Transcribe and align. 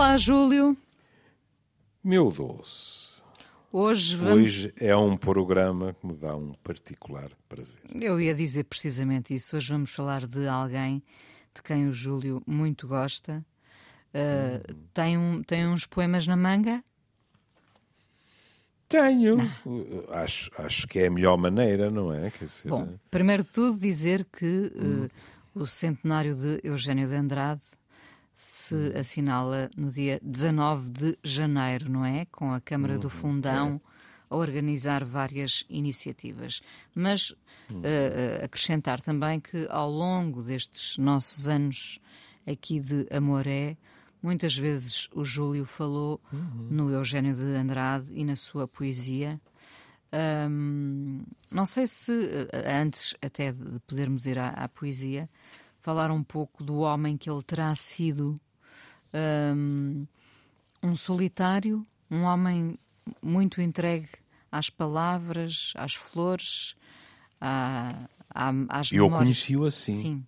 Olá, 0.00 0.16
Júlio. 0.16 0.74
Meu 2.02 2.32
doce. 2.32 3.22
Hoje 3.70 4.16
vamos... 4.16 4.34
Hoje 4.34 4.72
é 4.80 4.96
um 4.96 5.14
programa 5.14 5.92
que 5.92 6.06
me 6.06 6.14
dá 6.14 6.34
um 6.34 6.54
particular 6.64 7.30
prazer. 7.46 7.82
Eu 7.94 8.18
ia 8.18 8.34
dizer 8.34 8.64
precisamente 8.64 9.34
isso. 9.34 9.54
Hoje 9.54 9.70
vamos 9.70 9.90
falar 9.90 10.26
de 10.26 10.48
alguém 10.48 11.02
de 11.54 11.62
quem 11.62 11.86
o 11.86 11.92
Júlio 11.92 12.42
muito 12.46 12.88
gosta. 12.88 13.44
Uh, 14.14 14.72
hum. 14.72 14.84
tem, 14.94 15.18
um, 15.18 15.42
tem 15.42 15.68
uns 15.68 15.84
poemas 15.84 16.26
na 16.26 16.34
manga? 16.34 16.82
Tenho. 18.88 19.36
Ah. 20.08 20.22
Acho, 20.22 20.50
acho 20.56 20.88
que 20.88 21.00
é 21.00 21.08
a 21.08 21.10
melhor 21.10 21.36
maneira, 21.36 21.90
não 21.90 22.10
é? 22.10 22.30
Dizer, 22.30 22.70
Bom, 22.70 22.98
primeiro 23.10 23.44
de 23.44 23.50
tudo 23.50 23.78
dizer 23.78 24.26
que 24.32 24.72
hum. 24.74 25.08
uh, 25.54 25.60
o 25.60 25.66
centenário 25.66 26.34
de 26.34 26.58
Eugênio 26.64 27.06
de 27.06 27.14
Andrade 27.16 27.60
se 28.40 28.74
hum. 28.74 28.92
assinala 28.98 29.70
no 29.76 29.90
dia 29.90 30.18
19 30.22 30.90
de 30.90 31.18
janeiro, 31.22 31.90
não 31.90 32.04
é? 32.04 32.24
Com 32.26 32.52
a 32.52 32.60
Câmara 32.60 32.98
do 32.98 33.04
uhum. 33.04 33.10
Fundão 33.10 33.80
é. 33.84 34.34
a 34.34 34.36
organizar 34.36 35.04
várias 35.04 35.64
iniciativas. 35.68 36.62
Mas 36.94 37.30
uh, 37.30 38.44
acrescentar 38.44 39.00
também 39.00 39.40
que 39.40 39.66
ao 39.68 39.90
longo 39.90 40.42
destes 40.42 40.96
nossos 40.96 41.48
anos 41.48 42.00
aqui 42.46 42.80
de 42.80 43.06
Amoré, 43.10 43.76
Muitas 44.22 44.54
vezes 44.54 45.08
o 45.14 45.24
Júlio 45.24 45.64
falou 45.64 46.20
uhum. 46.30 46.68
no 46.70 46.90
Eugênio 46.90 47.34
de 47.34 47.56
Andrade 47.56 48.12
e 48.12 48.22
na 48.22 48.36
sua 48.36 48.68
poesia. 48.68 49.40
Um, 50.12 51.22
não 51.50 51.64
sei 51.64 51.86
se, 51.86 52.48
eh, 52.52 52.80
antes 52.82 53.14
até 53.22 53.52
de 53.52 53.78
podermos 53.86 54.26
ir 54.26 54.38
à, 54.38 54.48
à, 54.48 54.68
poesia, 54.68 55.30
falar 55.80 56.10
um 56.10 56.22
pouco 56.22 56.62
do 56.62 56.78
homem 56.78 57.16
que 57.16 57.30
ele 57.30 57.42
terá 57.42 57.74
sido. 57.74 58.40
Um, 59.12 60.06
um 60.82 60.94
solitário, 60.94 61.86
um 62.10 62.22
homem 62.22 62.78
muito 63.20 63.60
entregue 63.60 64.08
às 64.50 64.70
palavras, 64.70 65.72
às 65.76 65.94
flores, 65.94 66.74
à, 67.40 68.08
à, 68.28 68.52
às 68.68 68.92
Eu 68.92 69.10
conheci-o 69.10 69.64
assim. 69.64 70.00
Sim. 70.00 70.26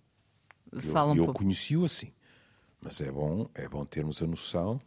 Fala 0.91 1.15
eu, 1.15 1.23
um 1.23 1.27
eu 1.27 1.33
conheci-o 1.33 1.85
assim. 1.85 2.11
Mas 2.81 2.99
é 2.99 3.11
bom, 3.11 3.49
é 3.53 3.67
bom 3.67 3.85
termos 3.85 4.21
a 4.21 4.27
noção 4.27 4.81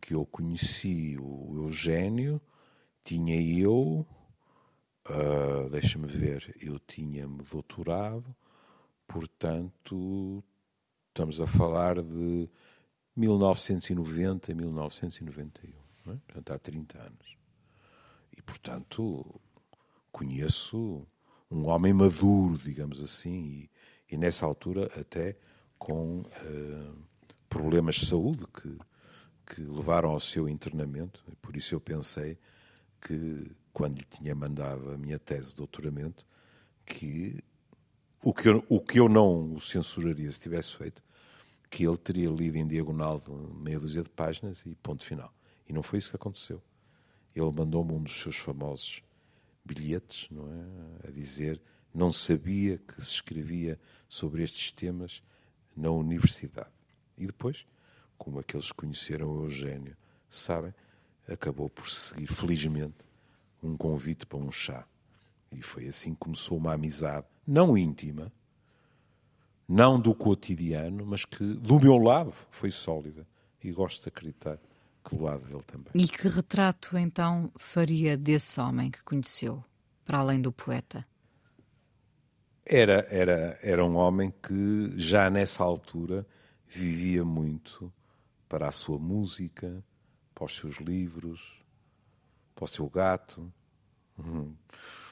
que 0.00 0.14
eu 0.14 0.24
conheci 0.26 1.16
o 1.18 1.64
Eugênio, 1.64 2.40
tinha 3.02 3.40
eu, 3.60 4.06
uh, 5.08 5.70
deixa-me 5.70 6.06
ver, 6.06 6.54
eu 6.60 6.78
tinha-me 6.78 7.42
doutorado, 7.44 8.34
portanto, 9.08 10.44
estamos 11.08 11.40
a 11.40 11.46
falar 11.48 12.00
de 12.00 12.48
1990, 13.16 14.54
1991, 14.54 16.12
é? 16.12 16.16
portanto, 16.26 16.52
há 16.52 16.58
30 16.58 16.98
anos. 17.00 17.36
E, 18.36 18.40
portanto, 18.40 19.40
conheço 20.12 21.04
um 21.50 21.66
homem 21.66 21.92
maduro, 21.92 22.56
digamos 22.58 23.02
assim, 23.02 23.68
e, 24.08 24.14
e 24.14 24.16
nessa 24.16 24.46
altura 24.46 24.86
até 24.96 25.36
com. 25.76 26.20
Uh, 26.20 27.08
problemas 27.48 27.96
de 27.96 28.06
saúde 28.06 28.46
que, 28.46 28.78
que 29.46 29.62
levaram 29.62 30.10
ao 30.10 30.20
seu 30.20 30.48
internamento. 30.48 31.24
E 31.30 31.36
por 31.36 31.56
isso 31.56 31.74
eu 31.74 31.80
pensei 31.80 32.38
que, 33.00 33.50
quando 33.72 33.96
lhe 33.96 34.04
tinha 34.04 34.34
mandado 34.34 34.90
a 34.90 34.98
minha 34.98 35.18
tese 35.18 35.50
de 35.50 35.56
doutoramento, 35.56 36.26
que 36.84 37.42
o 38.22 38.34
que 38.34 38.48
eu, 38.48 38.64
o 38.68 38.80
que 38.80 38.98
eu 39.00 39.08
não 39.08 39.54
o 39.54 39.60
censuraria 39.60 40.30
se 40.30 40.40
tivesse 40.40 40.74
feito, 40.74 41.02
que 41.70 41.86
ele 41.86 41.96
teria 41.96 42.30
lido 42.30 42.56
em 42.56 42.66
diagonal 42.66 43.22
meia 43.54 43.78
dúzia 43.78 44.02
de 44.02 44.08
páginas 44.08 44.64
e 44.64 44.74
ponto 44.76 45.04
final. 45.04 45.32
E 45.68 45.72
não 45.72 45.82
foi 45.82 45.98
isso 45.98 46.10
que 46.10 46.16
aconteceu. 46.16 46.62
Ele 47.34 47.50
mandou-me 47.50 47.92
um 47.92 48.02
dos 48.02 48.20
seus 48.20 48.36
famosos 48.36 49.02
bilhetes, 49.64 50.28
não 50.30 50.48
é? 50.48 51.08
A 51.08 51.10
dizer 51.10 51.60
não 51.94 52.12
sabia 52.12 52.78
que 52.78 52.94
se 53.02 53.14
escrevia 53.14 53.78
sobre 54.08 54.42
estes 54.42 54.70
temas 54.72 55.22
na 55.76 55.90
universidade. 55.90 56.70
E 57.16 57.26
depois, 57.26 57.66
como 58.16 58.38
aqueles 58.38 58.68
que 58.68 58.74
conheceram 58.74 59.30
o 59.30 59.44
Eugênio 59.44 59.96
sabem, 60.28 60.74
acabou 61.26 61.68
por 61.68 61.88
seguir, 61.88 62.26
felizmente, 62.26 63.04
um 63.62 63.76
convite 63.76 64.26
para 64.26 64.38
um 64.38 64.50
chá. 64.50 64.86
E 65.50 65.62
foi 65.62 65.88
assim 65.88 66.12
que 66.12 66.20
começou 66.20 66.58
uma 66.58 66.74
amizade, 66.74 67.26
não 67.48 67.78
íntima, 67.78 68.30
não 69.66 69.98
do 69.98 70.14
cotidiano, 70.14 71.06
mas 71.06 71.24
que 71.24 71.42
do 71.42 71.80
meu 71.80 71.96
lado 71.96 72.30
foi 72.50 72.70
sólida. 72.70 73.26
E 73.64 73.72
gosto 73.72 74.02
de 74.02 74.08
acreditar 74.10 74.58
que 75.02 75.16
do 75.16 75.22
lado 75.22 75.44
dele 75.46 75.62
também. 75.66 75.90
E 75.94 76.06
que 76.06 76.28
retrato 76.28 76.96
então 76.98 77.50
faria 77.56 78.16
desse 78.16 78.60
homem 78.60 78.90
que 78.90 79.02
conheceu, 79.02 79.64
para 80.04 80.18
além 80.18 80.42
do 80.42 80.52
poeta? 80.52 81.06
Era, 82.66 83.06
era, 83.08 83.58
era 83.62 83.84
um 83.84 83.96
homem 83.96 84.30
que 84.30 84.92
já 84.96 85.30
nessa 85.30 85.64
altura 85.64 86.26
vivia 86.66 87.24
muito 87.24 87.90
para 88.46 88.68
a 88.68 88.72
sua 88.72 88.98
música, 88.98 89.82
para 90.34 90.44
os 90.44 90.54
seus 90.54 90.76
livros, 90.76 91.64
para 92.54 92.64
o 92.64 92.68
seu 92.68 92.88
gato, 92.90 93.50
uhum, 94.18 94.54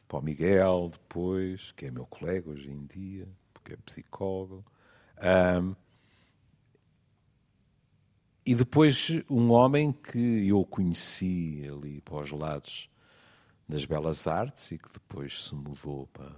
para 0.09 0.19
o 0.19 0.23
Miguel, 0.23 0.91
depois, 0.93 1.73
que 1.73 1.87
é 1.87 1.91
meu 1.91 2.07
colega 2.07 2.51
hoje 2.51 2.71
em 2.71 2.87
dia, 2.87 3.29
porque 3.53 3.75
é 3.75 3.77
psicólogo. 3.77 4.65
Um, 5.19 5.75
e 8.45 8.55
depois 8.55 9.11
um 9.29 9.51
homem 9.51 9.93
que 9.93 10.49
eu 10.49 10.65
conheci 10.65 11.69
ali 11.69 12.01
para 12.01 12.19
os 12.19 12.31
lados 12.31 12.89
das 13.69 13.85
Belas 13.85 14.29
Artes 14.29 14.71
e 14.71 14.79
que 14.79 14.93
depois 14.93 15.47
se 15.47 15.55
mudou 15.55 16.07
para, 16.09 16.33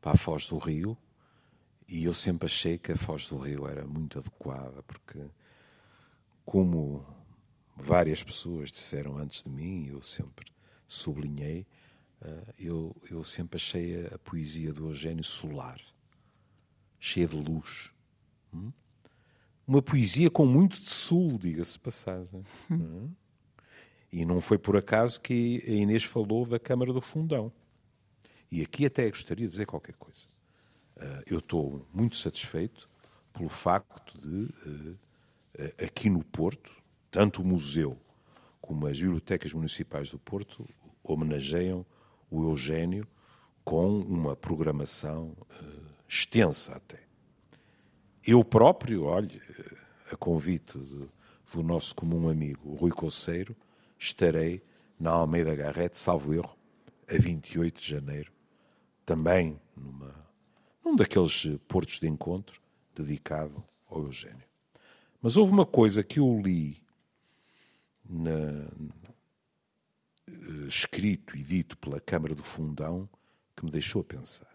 para 0.00 0.12
a 0.12 0.16
Foz 0.16 0.48
do 0.48 0.56
Rio, 0.56 0.96
e 1.86 2.04
eu 2.04 2.14
sempre 2.14 2.46
achei 2.46 2.78
que 2.78 2.92
a 2.92 2.96
Foz 2.96 3.28
do 3.28 3.36
Rio 3.36 3.68
era 3.68 3.86
muito 3.86 4.18
adequada, 4.18 4.82
porque, 4.84 5.20
como 6.44 7.06
várias 7.76 8.22
pessoas 8.22 8.70
disseram 8.72 9.18
antes 9.18 9.44
de 9.44 9.50
mim, 9.50 9.86
eu 9.88 10.00
sempre 10.00 10.50
sublinhei, 10.86 11.66
eu, 12.58 12.94
eu 13.10 13.22
sempre 13.24 13.56
achei 13.56 14.06
a, 14.06 14.18
poesia 14.18 14.72
do 14.72 14.88
Eugênio 14.88 15.24
solar, 15.24 15.80
cheia 16.98 17.26
de 17.26 17.36
luz. 17.36 17.90
Hum? 18.52 18.72
Uma 19.66 19.82
poesia 19.82 20.30
com 20.30 20.46
muito 20.46 20.80
de 20.80 20.90
sul, 20.90 21.38
diga-se 21.38 21.78
passagem. 21.78 22.44
Hum. 22.70 22.76
hum? 22.76 23.10
E 24.12 24.24
não 24.24 24.40
foi 24.40 24.56
por 24.56 24.76
acaso 24.76 25.20
que 25.20 25.62
a 25.66 25.70
Inês 25.70 26.04
falou 26.04 26.46
da 26.46 26.58
Câmara 26.58 26.92
do 26.92 27.00
Fundão. 27.00 27.52
E 28.50 28.62
aqui 28.62 28.86
até 28.86 29.08
gostaria 29.08 29.44
de 29.44 29.50
dizer 29.50 29.66
qualquer 29.66 29.94
coisa. 29.96 30.28
Eh, 30.96 31.24
eu 31.26 31.38
estou 31.38 31.86
muito 31.92 32.16
satisfeito 32.16 32.88
pelo 33.32 33.48
facto 33.48 34.18
de, 34.18 34.48
eh, 35.58 35.74
eh, 35.78 35.84
aqui 35.84 36.08
no 36.08 36.24
Porto, 36.24 36.72
tanto 37.10 37.42
o 37.42 37.44
museu 37.44 37.98
como 38.60 38.86
as 38.86 38.98
bibliotecas 38.98 39.52
municipais 39.52 40.10
do 40.10 40.18
Porto 40.18 40.66
homenageiam 41.02 41.84
o 42.30 42.50
Eugênio 42.50 43.06
com 43.64 43.98
uma 44.00 44.36
programação 44.36 45.36
extensa 46.08 46.74
até. 46.74 47.00
Eu 48.26 48.44
próprio, 48.44 49.04
olhe, 49.04 49.40
a 50.10 50.16
convite 50.16 50.78
do 51.52 51.62
nosso 51.62 51.94
comum 51.94 52.28
amigo 52.28 52.74
Rui 52.74 52.90
Coceiro, 52.90 53.56
estarei 53.98 54.62
na 54.98 55.10
Almeida 55.10 55.54
Garrete, 55.54 55.98
salvo 55.98 56.34
erro, 56.34 56.56
a 57.08 57.18
28 57.18 57.80
de 57.80 57.88
janeiro, 57.88 58.32
também 59.04 59.60
numa 59.76 60.26
num 60.86 60.94
daqueles 60.94 61.44
portos 61.66 61.98
de 61.98 62.06
encontro 62.06 62.60
dedicado 62.94 63.62
ao 63.90 64.04
Eugênio. 64.04 64.46
Mas 65.20 65.36
houve 65.36 65.50
uma 65.50 65.66
coisa 65.66 66.04
que 66.04 66.20
eu 66.20 66.40
li 66.40 66.80
na, 68.08 68.68
escrito 70.66 71.36
e 71.36 71.42
dito 71.42 71.76
pela 71.78 72.00
Câmara 72.00 72.34
do 72.34 72.42
Fundão 72.42 73.08
que 73.56 73.64
me 73.64 73.70
deixou 73.70 74.02
a 74.02 74.04
pensar. 74.04 74.54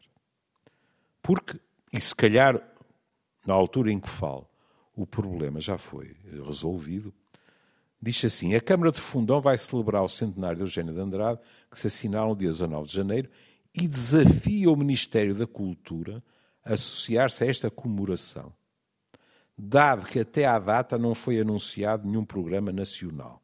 Porque, 1.22 1.60
e 1.92 2.00
se 2.00 2.16
calhar 2.16 2.62
na 3.46 3.54
altura 3.54 3.92
em 3.92 4.00
que 4.00 4.10
falo, 4.10 4.48
o 4.96 5.06
problema 5.06 5.60
já 5.60 5.78
foi 5.78 6.16
resolvido, 6.46 7.14
diz 8.02 8.24
assim: 8.26 8.56
a 8.56 8.62
Câmara 8.62 8.92
de 8.92 9.00
Fundão 9.00 9.40
vai 9.40 9.58
celebrar 9.58 10.04
o 10.04 10.08
centenário 10.08 10.58
de 10.58 10.64
Eugênio 10.64 10.94
de 10.94 11.00
Andrade, 11.00 11.40
que 11.70 11.80
se 11.80 11.88
assinala 11.88 12.30
no 12.30 12.36
dia 12.36 12.50
19 12.50 12.88
de 12.88 12.94
janeiro, 12.94 13.30
e 13.74 13.88
desafia 13.88 14.70
o 14.70 14.76
Ministério 14.76 15.34
da 15.34 15.48
Cultura 15.48 16.24
a 16.64 16.74
associar-se 16.74 17.44
a 17.44 17.48
esta 17.48 17.72
comemoração, 17.72 18.54
dado 19.58 20.06
que 20.06 20.20
até 20.20 20.46
à 20.46 20.60
data 20.60 20.98
não 20.98 21.16
foi 21.16 21.40
anunciado 21.40 22.08
nenhum 22.08 22.26
programa 22.26 22.72
nacional. 22.72 23.41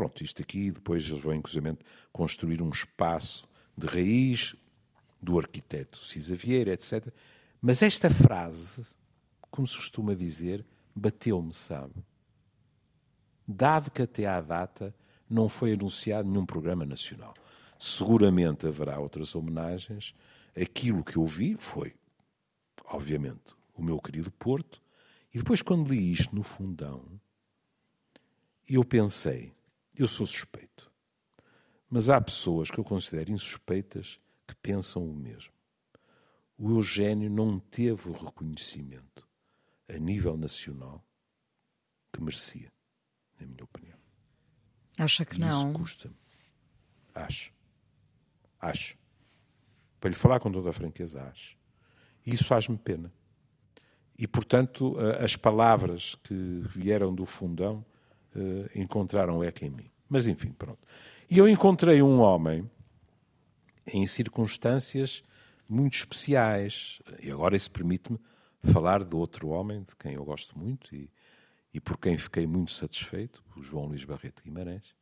Pronto, 0.00 0.24
isto 0.24 0.40
aqui, 0.40 0.70
depois 0.70 1.06
eles 1.06 1.22
vão 1.22 1.34
inclusive 1.34 1.76
construir 2.10 2.62
um 2.62 2.70
espaço 2.70 3.46
de 3.76 3.86
raiz 3.86 4.56
do 5.20 5.38
arquiteto 5.38 5.98
Cisa 5.98 6.34
Vieira, 6.34 6.72
etc. 6.72 7.12
Mas 7.60 7.82
esta 7.82 8.08
frase, 8.08 8.86
como 9.50 9.66
se 9.66 9.76
costuma 9.76 10.14
dizer, 10.14 10.64
bateu-me, 10.96 11.52
sabe? 11.52 11.92
Dado 13.46 13.90
que 13.90 14.00
até 14.00 14.24
à 14.24 14.40
data 14.40 14.94
não 15.28 15.50
foi 15.50 15.74
anunciado 15.74 16.26
nenhum 16.26 16.46
programa 16.46 16.86
nacional. 16.86 17.34
Seguramente 17.78 18.66
haverá 18.66 18.98
outras 18.98 19.34
homenagens. 19.34 20.14
Aquilo 20.58 21.04
que 21.04 21.18
eu 21.18 21.26
vi 21.26 21.56
foi, 21.58 21.94
obviamente, 22.86 23.54
o 23.74 23.82
meu 23.82 24.00
querido 24.00 24.30
Porto. 24.30 24.80
E 25.34 25.36
depois, 25.36 25.60
quando 25.60 25.92
li 25.92 26.10
isto 26.10 26.34
no 26.34 26.42
fundão, 26.42 27.04
eu 28.66 28.82
pensei, 28.82 29.52
eu 30.02 30.08
sou 30.08 30.26
suspeito. 30.26 30.90
Mas 31.88 32.08
há 32.08 32.20
pessoas 32.20 32.70
que 32.70 32.78
eu 32.78 32.84
considero 32.84 33.32
insuspeitas 33.32 34.20
que 34.46 34.54
pensam 34.56 35.04
o 35.04 35.14
mesmo. 35.14 35.52
O 36.56 36.70
Eugênio 36.70 37.30
não 37.30 37.58
teve 37.58 38.08
o 38.08 38.12
reconhecimento 38.12 39.28
a 39.88 39.98
nível 39.98 40.36
nacional 40.36 41.04
que 42.12 42.22
merecia, 42.22 42.72
na 43.38 43.46
minha 43.46 43.64
opinião. 43.64 43.98
Acha 44.98 45.24
que 45.24 45.36
e 45.36 45.38
não? 45.38 45.70
Isso 45.70 45.78
custa-me. 45.78 46.16
Acho. 47.14 47.52
Acho. 48.60 48.98
Para 49.98 50.10
lhe 50.10 50.16
falar 50.16 50.38
com 50.40 50.50
toda 50.50 50.70
a 50.70 50.72
franqueza, 50.72 51.22
acho. 51.24 51.56
E 52.24 52.34
isso 52.34 52.44
faz-me 52.44 52.76
pena. 52.76 53.12
E, 54.18 54.28
portanto, 54.28 54.96
as 55.18 55.34
palavras 55.34 56.14
que 56.14 56.34
vieram 56.66 57.14
do 57.14 57.24
fundão 57.24 57.84
uh, 58.34 58.78
encontraram 58.78 59.42
eco 59.42 59.64
em 59.64 59.70
mim. 59.70 59.89
Mas, 60.10 60.26
enfim, 60.26 60.50
pronto. 60.50 60.80
E 61.30 61.38
eu 61.38 61.48
encontrei 61.48 62.02
um 62.02 62.18
homem 62.18 62.68
em 63.86 64.04
circunstâncias 64.08 65.22
muito 65.68 65.94
especiais. 65.94 67.00
E 67.22 67.30
agora 67.30 67.56
isso 67.56 67.70
permite-me 67.70 68.18
falar 68.64 69.04
de 69.04 69.14
outro 69.14 69.48
homem 69.48 69.82
de 69.84 69.94
quem 69.94 70.14
eu 70.14 70.24
gosto 70.24 70.58
muito 70.58 70.94
e, 70.94 71.08
e 71.72 71.80
por 71.80 71.96
quem 71.96 72.18
fiquei 72.18 72.46
muito 72.46 72.72
satisfeito, 72.72 73.42
o 73.56 73.62
João 73.62 73.86
Luís 73.86 74.04
Barreto 74.04 74.42
Guimarães, 74.42 74.94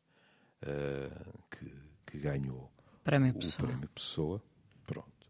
uh, 0.62 1.38
que, 1.50 1.72
que, 2.06 2.18
ganhou 2.18 2.70
prémio 3.02 3.30
o 3.30 3.38
Pessoa. 3.38 3.68
Prémio 3.68 3.88
Pessoa. 3.88 4.42
Pronto. 4.86 5.26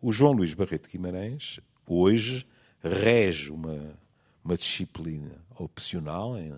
O 0.00 0.12
João 0.12 0.32
Luís 0.32 0.54
Barreto 0.54 0.88
Guimarães, 0.88 1.58
hoje, 1.84 2.46
rege 2.80 3.50
uma, 3.50 3.98
uma 4.44 4.56
disciplina 4.56 5.44
opcional 5.56 6.38
em, 6.38 6.54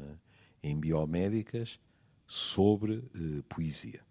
em 0.63 0.79
biomédicas 0.79 1.81
sobre 2.33 2.99
uh, 2.99 3.43
poesia. 3.49 4.07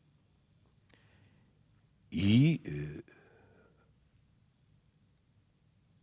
E 2.12 2.62
uh, 2.68 3.04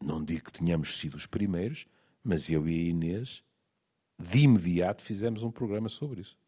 não 0.02 0.24
digo 0.24 0.44
que 0.44 0.52
tenhamos 0.52 0.96
sido 0.96 1.14
os 1.14 1.26
primeiros, 1.26 1.86
mas 2.24 2.48
eu 2.48 2.66
e 2.66 2.72
a 2.72 2.84
Inês, 2.84 3.44
de 4.18 4.38
imediato, 4.38 5.02
fizemos 5.02 5.42
um 5.42 5.50
programa 5.50 5.90
sobre 5.90 6.22
isso. 6.22 6.38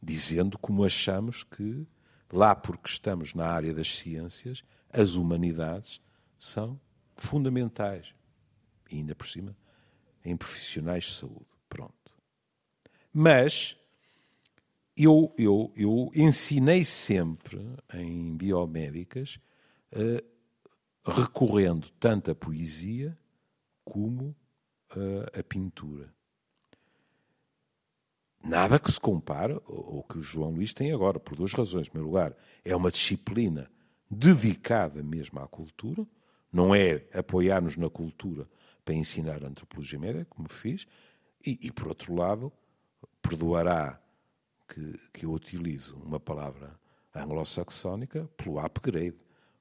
Dizendo 0.00 0.56
como 0.56 0.84
achamos 0.84 1.42
que, 1.42 1.84
lá 2.32 2.54
porque 2.54 2.88
estamos 2.88 3.34
na 3.34 3.48
área 3.48 3.74
das 3.74 3.92
ciências, 3.92 4.62
as 4.88 5.16
humanidades 5.16 6.00
são 6.38 6.80
fundamentais. 7.16 8.14
E 8.88 8.98
ainda 8.98 9.16
por 9.16 9.26
cima, 9.26 9.56
em 10.24 10.36
profissionais 10.36 11.06
de 11.06 11.12
saúde. 11.14 11.50
Pronto. 11.68 12.12
Mas 13.12 13.76
eu, 14.96 15.34
eu, 15.36 15.70
eu 15.76 16.10
ensinei 16.14 16.84
sempre 16.84 17.60
em 17.92 18.36
biomédicas, 18.36 19.38
uh, 19.92 20.24
recorrendo 21.04 21.90
tanto 22.00 22.30
à 22.30 22.34
poesia 22.34 23.16
como 23.84 24.34
uh, 24.96 25.38
à 25.38 25.42
pintura. 25.42 26.14
Nada 28.42 28.78
que 28.78 28.90
se 28.90 29.00
compare 29.00 29.54
ao 29.54 30.04
que 30.08 30.18
o 30.18 30.22
João 30.22 30.52
Luís 30.52 30.72
tem 30.72 30.92
agora, 30.92 31.18
por 31.18 31.36
duas 31.36 31.52
razões. 31.52 31.88
Em 31.88 31.90
primeiro 31.90 32.08
lugar, 32.08 32.36
é 32.64 32.74
uma 32.74 32.90
disciplina 32.90 33.70
dedicada 34.08 35.02
mesmo 35.02 35.40
à 35.40 35.48
cultura, 35.48 36.06
não 36.52 36.74
é 36.74 37.04
apoiar-nos 37.12 37.76
na 37.76 37.90
cultura 37.90 38.48
para 38.84 38.94
ensinar 38.94 39.42
antropologia 39.44 39.98
médica, 39.98 40.26
como 40.26 40.48
fiz, 40.48 40.86
e, 41.44 41.58
e 41.60 41.72
por 41.72 41.88
outro 41.88 42.14
lado, 42.14 42.52
perdoará 43.20 44.00
que, 44.68 44.98
que 45.12 45.26
eu 45.26 45.32
utilize 45.32 45.92
uma 45.92 46.20
palavra 46.20 46.78
anglo-saxónica 47.14 48.28
pelo 48.36 48.58
upgrade. 48.58 49.16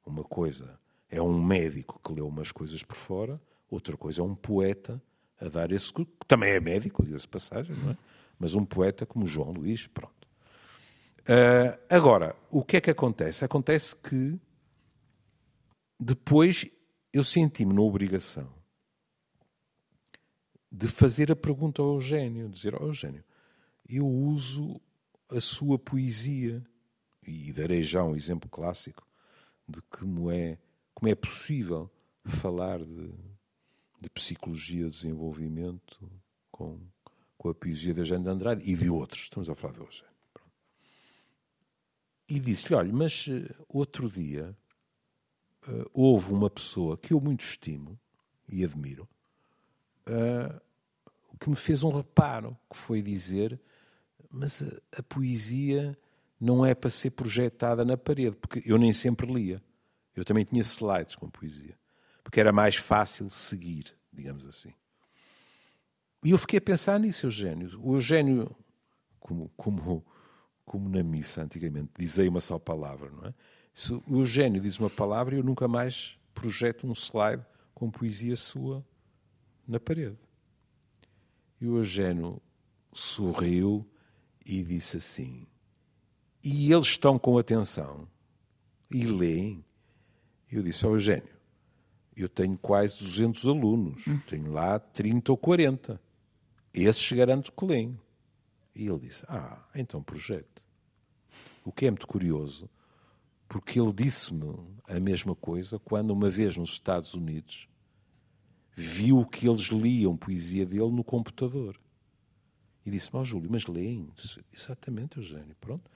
Uma 0.05 0.23
coisa 0.23 0.79
é 1.09 1.21
um 1.21 1.41
médico 1.41 1.99
que 2.03 2.13
leu 2.13 2.27
umas 2.27 2.51
coisas 2.51 2.83
por 2.83 2.95
fora, 2.95 3.41
outra 3.69 3.95
coisa 3.97 4.21
é 4.21 4.23
um 4.23 4.35
poeta 4.35 5.01
a 5.39 5.47
dar 5.47 5.71
esse 5.71 5.93
que 5.93 6.05
também 6.27 6.51
é 6.51 6.59
médico, 6.59 7.03
diga-se 7.03 7.27
passagem, 7.27 7.75
não 7.75 7.91
é? 7.91 7.97
Mas 8.37 8.53
um 8.53 8.65
poeta 8.65 9.05
como 9.05 9.25
João 9.25 9.51
Luís, 9.51 9.87
pronto. 9.87 10.27
Uh, 11.21 11.79
agora, 11.89 12.35
o 12.51 12.63
que 12.63 12.77
é 12.77 12.81
que 12.81 12.91
acontece? 12.91 13.43
Acontece 13.43 13.95
que 13.95 14.39
depois 15.99 16.69
eu 17.13 17.23
senti-me 17.23 17.73
na 17.73 17.81
obrigação 17.81 18.53
de 20.71 20.87
fazer 20.87 21.31
a 21.31 21.35
pergunta 21.35 21.81
ao 21.81 21.95
Eugênio, 21.95 22.49
dizer, 22.49 22.75
oh, 22.75 22.87
Eugênio, 22.87 23.23
eu 23.87 24.05
uso 24.05 24.81
a 25.29 25.39
sua 25.39 25.77
poesia, 25.79 26.63
e 27.23 27.51
darei 27.51 27.83
já 27.83 28.03
um 28.03 28.15
exemplo 28.15 28.49
clássico 28.49 29.05
de 29.67 29.81
como 29.83 30.31
é, 30.31 30.59
como 30.93 31.11
é 31.11 31.15
possível 31.15 31.91
falar 32.23 32.79
de, 32.79 33.11
de 34.01 34.09
psicologia 34.09 34.85
de 34.85 34.91
desenvolvimento 34.91 36.09
com, 36.51 36.79
com 37.37 37.49
a 37.49 37.55
poesia 37.55 37.93
da 37.93 38.03
Jane 38.03 38.23
de 38.23 38.29
Andrade 38.29 38.71
e 38.71 38.75
de 38.75 38.89
outros, 38.89 39.23
estamos 39.23 39.49
a 39.49 39.55
falar 39.55 39.73
de 39.73 39.81
hoje. 39.81 40.03
E 42.27 42.39
disse-lhe, 42.39 42.75
olha, 42.75 42.91
mas 42.91 43.27
uh, 43.27 43.65
outro 43.67 44.09
dia 44.09 44.55
uh, 45.67 45.89
houve 45.93 46.31
uma 46.31 46.49
pessoa 46.49 46.97
que 46.97 47.13
eu 47.13 47.21
muito 47.21 47.41
estimo 47.41 47.99
e 48.49 48.63
admiro, 48.63 49.07
uh, 50.07 50.61
que 51.39 51.49
me 51.49 51.55
fez 51.55 51.83
um 51.83 51.89
reparo, 51.89 52.57
que 52.69 52.77
foi 52.77 53.01
dizer 53.01 53.59
mas 54.29 54.63
a, 54.63 54.99
a, 54.99 55.03
poesia 55.03 55.97
não 56.39 56.65
é 56.65 56.73
para 56.73 56.89
ser 56.89 57.11
projetada 57.11 57.85
na 57.85 57.97
parede, 57.97 58.35
porque 58.37 58.61
eu 58.65 58.77
nem 58.77 58.93
sempre 58.93 59.31
lia. 59.31 59.61
Eu 60.15 60.23
também 60.23 60.43
tinha 60.43 60.61
slides 60.61 61.15
com 61.15 61.29
poesia, 61.29 61.77
porque 62.23 62.39
era 62.39 62.51
mais 62.51 62.75
fácil 62.75 63.29
seguir, 63.29 63.93
digamos 64.11 64.45
assim. 64.45 64.73
E 66.23 66.31
eu 66.31 66.37
fiquei 66.37 66.59
a 66.59 66.61
pensar 66.61 66.99
nisso, 66.99 67.27
Eugênio. 67.27 67.79
O 67.83 67.95
Eugênio, 67.95 68.55
como, 69.19 69.49
como, 69.55 70.05
como 70.65 70.89
na 70.89 71.03
missa 71.03 71.43
antigamente, 71.43 71.91
dizia 71.97 72.29
uma 72.29 72.39
só 72.39 72.57
palavra, 72.57 73.11
não 73.11 73.25
é? 73.25 73.33
Se 73.73 73.93
o 73.93 74.19
Eugênio 74.19 74.61
diz 74.61 74.79
uma 74.79 74.89
palavra, 74.89 75.35
eu 75.35 75.43
nunca 75.43 75.67
mais 75.67 76.17
projeto 76.33 76.87
um 76.87 76.93
slide 76.93 77.45
com 77.73 77.91
poesia 77.91 78.35
sua 78.35 78.85
na 79.67 79.79
parede. 79.79 80.17
E 81.59 81.67
o 81.67 81.77
Eugênio 81.77 82.41
sorriu 82.93 83.85
e 84.45 84.61
disse 84.63 84.97
assim: 84.97 85.47
E 86.43 86.71
eles 86.71 86.87
estão 86.87 87.17
com 87.17 87.37
atenção 87.37 88.07
e 88.91 89.05
leem. 89.05 89.65
Eu 90.51 90.61
disse 90.61 90.85
ao 90.85 90.93
Eugênio: 90.93 91.35
Eu 92.15 92.29
tenho 92.29 92.57
quase 92.57 92.99
200 92.99 93.47
alunos, 93.47 94.07
hum. 94.07 94.19
tenho 94.27 94.51
lá 94.51 94.79
30 94.79 95.31
ou 95.31 95.37
40. 95.37 95.99
Esses 96.73 97.11
garanto 97.11 97.51
que 97.51 97.65
leem. 97.65 97.99
E 98.75 98.87
ele 98.87 98.99
disse: 98.99 99.25
Ah, 99.27 99.65
então 99.73 100.03
projete. 100.03 100.65
O 101.63 101.71
que 101.71 101.87
é 101.87 101.89
muito 101.89 102.05
curioso, 102.05 102.69
porque 103.47 103.79
ele 103.79 103.91
disse-me 103.91 104.55
a 104.87 104.99
mesma 104.99 105.33
coisa 105.33 105.79
quando, 105.79 106.11
uma 106.11 106.29
vez 106.29 106.55
nos 106.57 106.71
Estados 106.71 107.15
Unidos, 107.15 107.67
viu 108.75 109.25
que 109.25 109.47
eles 109.47 109.63
liam 109.63 110.15
poesia 110.15 110.65
dele 110.65 110.91
no 110.91 111.03
computador. 111.03 111.79
E 112.85 112.91
disse-me, 112.91 113.19
oh, 113.19 113.25
Júlio, 113.25 113.49
mas 113.51 113.65
leem? 113.65 114.09
Disse, 114.15 114.39
Exatamente, 114.53 115.17
Eugênio, 115.17 115.55
pronto. 115.59 115.89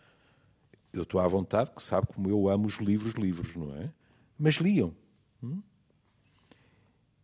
Eu 0.91 1.03
estou 1.03 1.22
à 1.22 1.27
vontade, 1.27 1.69
que 1.69 1.84
sabe 1.84 2.08
como 2.08 2.27
eu 2.29 2.50
amo 2.50 2.65
os 2.65 2.77
livros, 2.77 3.13
livros, 3.13 3.55
não 3.55 3.75
é? 3.75 3.91
Mas 4.38 4.55
liam. 4.55 4.96
Hum? 5.43 5.62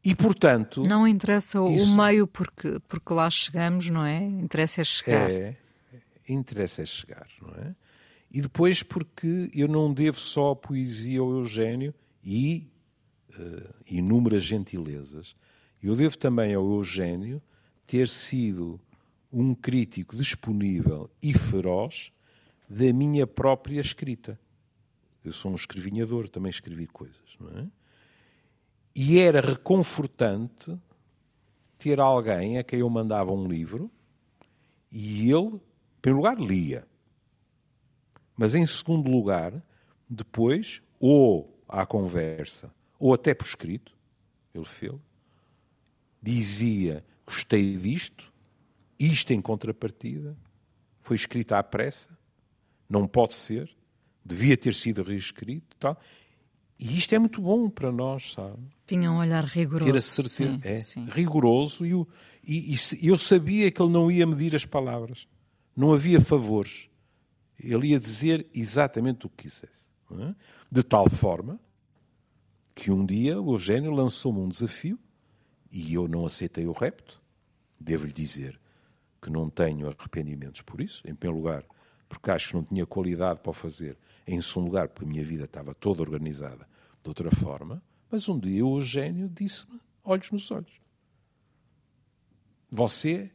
E, 0.03 0.13
portanto... 0.13 0.83
Não 0.83 1.07
interessa 1.07 1.59
o 1.59 1.71
isso... 1.71 1.97
meio 1.97 2.27
porque, 2.27 2.79
porque 2.87 3.11
lá 3.11 3.27
chegamos, 3.27 3.89
não 3.89 4.05
é? 4.05 4.23
Interessa 4.23 4.81
é 4.81 4.83
chegar. 4.83 5.31
É, 5.31 5.57
interessa 6.29 6.83
é 6.83 6.85
chegar, 6.85 7.27
não 7.41 7.49
é? 7.55 7.75
E 8.31 8.41
depois 8.41 8.83
porque 8.83 9.49
eu 9.51 9.67
não 9.67 9.91
devo 9.91 10.19
só 10.19 10.51
a 10.51 10.55
poesia 10.55 11.21
ao 11.21 11.31
Eugênio 11.31 11.93
e 12.23 12.69
uh, 13.39 13.73
inúmeras 13.89 14.43
gentilezas. 14.43 15.35
Eu 15.81 15.95
devo 15.95 16.17
também 16.17 16.53
ao 16.53 16.69
Eugênio 16.69 17.41
ter 17.87 18.07
sido 18.07 18.79
um 19.37 19.53
crítico 19.53 20.15
disponível 20.15 21.09
e 21.21 21.33
feroz 21.33 22.09
da 22.69 22.93
minha 22.93 23.27
própria 23.27 23.81
escrita. 23.81 24.39
Eu 25.23 25.33
sou 25.33 25.51
um 25.51 25.55
escrevinhador, 25.55 26.29
também 26.29 26.49
escrevi 26.49 26.87
coisas, 26.87 27.35
não 27.37 27.49
é? 27.59 27.67
E 28.95 29.19
era 29.19 29.41
reconfortante 29.41 30.73
ter 31.77 31.99
alguém 31.99 32.57
a 32.57 32.63
quem 32.63 32.79
eu 32.79 32.89
mandava 32.89 33.33
um 33.33 33.45
livro 33.45 33.91
e 34.89 35.29
ele, 35.29 35.55
em 35.55 35.61
primeiro 36.01 36.17
lugar, 36.25 36.39
lia. 36.39 36.87
Mas 38.37 38.55
em 38.55 38.65
segundo 38.65 39.11
lugar, 39.11 39.61
depois, 40.09 40.81
ou 40.97 41.61
à 41.67 41.85
conversa, 41.85 42.73
ou 42.97 43.13
até 43.13 43.33
por 43.33 43.45
escrito, 43.45 43.93
ele 44.53 44.65
fez, 44.65 44.93
dizia: 46.21 47.03
Gostei 47.25 47.75
disto, 47.75 48.31
isto 48.99 49.31
em 49.31 49.41
contrapartida, 49.41 50.37
foi 50.99 51.15
escrito 51.15 51.53
à 51.53 51.61
pressa, 51.61 52.09
não 52.89 53.07
pode 53.07 53.33
ser, 53.33 53.69
devia 54.23 54.57
ter 54.57 54.73
sido 54.73 55.03
reescrito 55.03 55.75
tal. 55.77 55.99
E 56.79 56.97
isto 56.97 57.13
é 57.13 57.19
muito 57.19 57.41
bom 57.41 57.69
para 57.69 57.91
nós, 57.91 58.33
sabe? 58.33 58.57
Tinha 58.85 59.11
um 59.11 59.17
olhar 59.17 59.45
rigoroso. 59.45 59.85
Ter 59.91 59.97
a 59.97 60.01
certeza. 60.01 60.53
Sim, 60.53 60.59
é, 60.63 60.81
sim. 60.81 61.07
rigoroso. 61.09 61.85
E, 61.85 61.93
o, 61.93 62.07
e, 62.43 62.73
e, 62.73 63.07
eu 63.07 63.17
sabia 63.17 63.71
que 63.71 63.81
ele 63.81 63.91
não 63.91 64.11
ia 64.11 64.25
medir 64.25 64.55
as 64.55 64.65
palavras. 64.65 65.27
Não 65.75 65.93
havia 65.93 66.19
favores. 66.19 66.89
Ele 67.57 67.89
ia 67.89 67.99
dizer 67.99 68.47
exatamente 68.53 69.25
o 69.25 69.29
que 69.29 69.43
quisesse. 69.43 69.85
É? 70.11 70.35
De 70.71 70.83
tal 70.83 71.09
forma 71.09 71.59
que 72.73 72.91
um 72.91 73.05
dia 73.05 73.41
o 73.41 73.53
Eugênio 73.53 73.91
lançou-me 73.91 74.39
um 74.39 74.49
desafio 74.49 74.99
e 75.71 75.93
eu 75.93 76.07
não 76.07 76.25
aceitei 76.25 76.67
o 76.67 76.73
repto. 76.73 77.21
Devo-lhe 77.79 78.11
dizer 78.11 78.59
que 79.25 79.31
não 79.31 79.49
tenho 79.49 79.87
arrependimentos 79.87 80.61
por 80.61 80.79
isso. 80.79 81.01
Em 81.03 81.15
primeiro 81.15 81.41
lugar, 81.43 81.65
porque 82.07 82.29
acho 82.29 82.49
que 82.49 82.53
não 82.53 82.63
tinha 82.63 82.85
qualidade 82.85 83.39
para 83.39 83.49
o 83.49 83.53
fazer. 83.53 83.97
Em 84.27 84.39
segundo 84.39 84.67
lugar, 84.67 84.87
porque 84.87 85.03
a 85.03 85.07
minha 85.07 85.23
vida 85.23 85.45
estava 85.45 85.73
toda 85.73 86.03
organizada 86.03 86.67
de 87.03 87.09
outra 87.09 87.31
forma. 87.31 87.81
Mas 88.11 88.29
um 88.29 88.39
dia 88.39 88.63
o 88.63 88.77
Eugênio 88.77 89.27
disse-me, 89.27 89.81
olhos 90.03 90.29
nos 90.29 90.51
olhos: 90.51 90.79
Você 92.69 93.31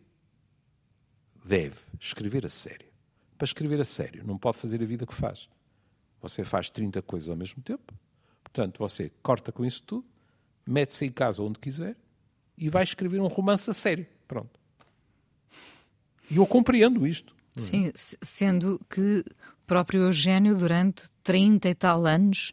deve 1.44 1.78
escrever 1.98 2.46
a 2.46 2.48
sério. 2.48 2.88
Para 3.36 3.46
escrever 3.46 3.80
a 3.80 3.84
sério, 3.84 4.24
não 4.24 4.38
pode 4.38 4.58
fazer 4.58 4.80
a 4.80 4.86
vida 4.86 5.04
que 5.04 5.14
faz. 5.14 5.48
Você 6.20 6.44
faz 6.44 6.70
30 6.70 7.02
coisas 7.02 7.28
ao 7.28 7.36
mesmo 7.36 7.60
tempo. 7.62 7.92
Portanto, 8.44 8.78
você 8.78 9.10
corta 9.22 9.50
com 9.50 9.64
isso 9.64 9.82
tudo, 9.82 10.06
mete-se 10.64 11.06
em 11.06 11.10
casa 11.10 11.42
onde 11.42 11.58
quiser 11.58 11.96
e 12.56 12.68
vai 12.68 12.84
escrever 12.84 13.20
um 13.20 13.26
romance 13.26 13.68
a 13.68 13.72
sério. 13.72 14.06
Pronto. 14.28 14.59
E 16.30 16.36
eu 16.36 16.46
compreendo 16.46 17.06
isto. 17.06 17.34
Sim, 17.56 17.90
sendo 17.94 18.80
que 18.88 19.24
o 19.28 19.66
próprio 19.66 20.02
Eugênio, 20.02 20.56
durante 20.56 21.04
30 21.22 21.68
e 21.68 21.74
tal 21.74 22.06
anos, 22.06 22.52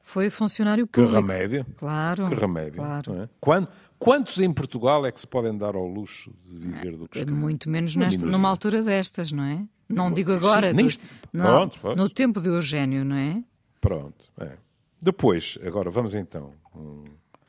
foi 0.00 0.30
funcionário 0.30 0.86
público. 0.86 1.12
Que 1.12 1.20
remédio. 1.20 1.66
Claro. 1.76 2.28
Que 2.28 2.34
remédio. 2.34 2.74
Claro. 2.74 3.22
É? 3.22 3.28
Quando, 3.40 3.68
quantos 3.98 4.38
em 4.38 4.52
Portugal 4.52 5.04
é 5.04 5.10
que 5.10 5.20
se 5.20 5.26
podem 5.26 5.56
dar 5.56 5.74
ao 5.74 5.86
luxo 5.86 6.32
de 6.44 6.56
viver 6.56 6.96
do 6.96 7.08
que 7.08 7.18
escrevem? 7.18 7.40
Muito 7.40 7.68
menos 7.68 7.96
nesta, 7.96 8.24
numa 8.24 8.48
altura 8.48 8.82
destas, 8.82 9.32
não 9.32 9.42
é? 9.44 9.66
Não 9.88 10.12
digo 10.12 10.32
agora. 10.32 10.72
Sim, 10.74 10.86
do, 11.32 11.42
pronto, 11.42 11.80
pronto. 11.80 11.96
No 11.96 12.08
tempo 12.08 12.40
do 12.40 12.48
Eugênio, 12.48 13.04
não 13.04 13.16
é? 13.16 13.42
Pronto. 13.80 14.30
É. 14.40 14.56
Depois, 15.02 15.58
agora 15.64 15.90
vamos 15.90 16.14
então 16.14 16.54
um, 16.74 17.04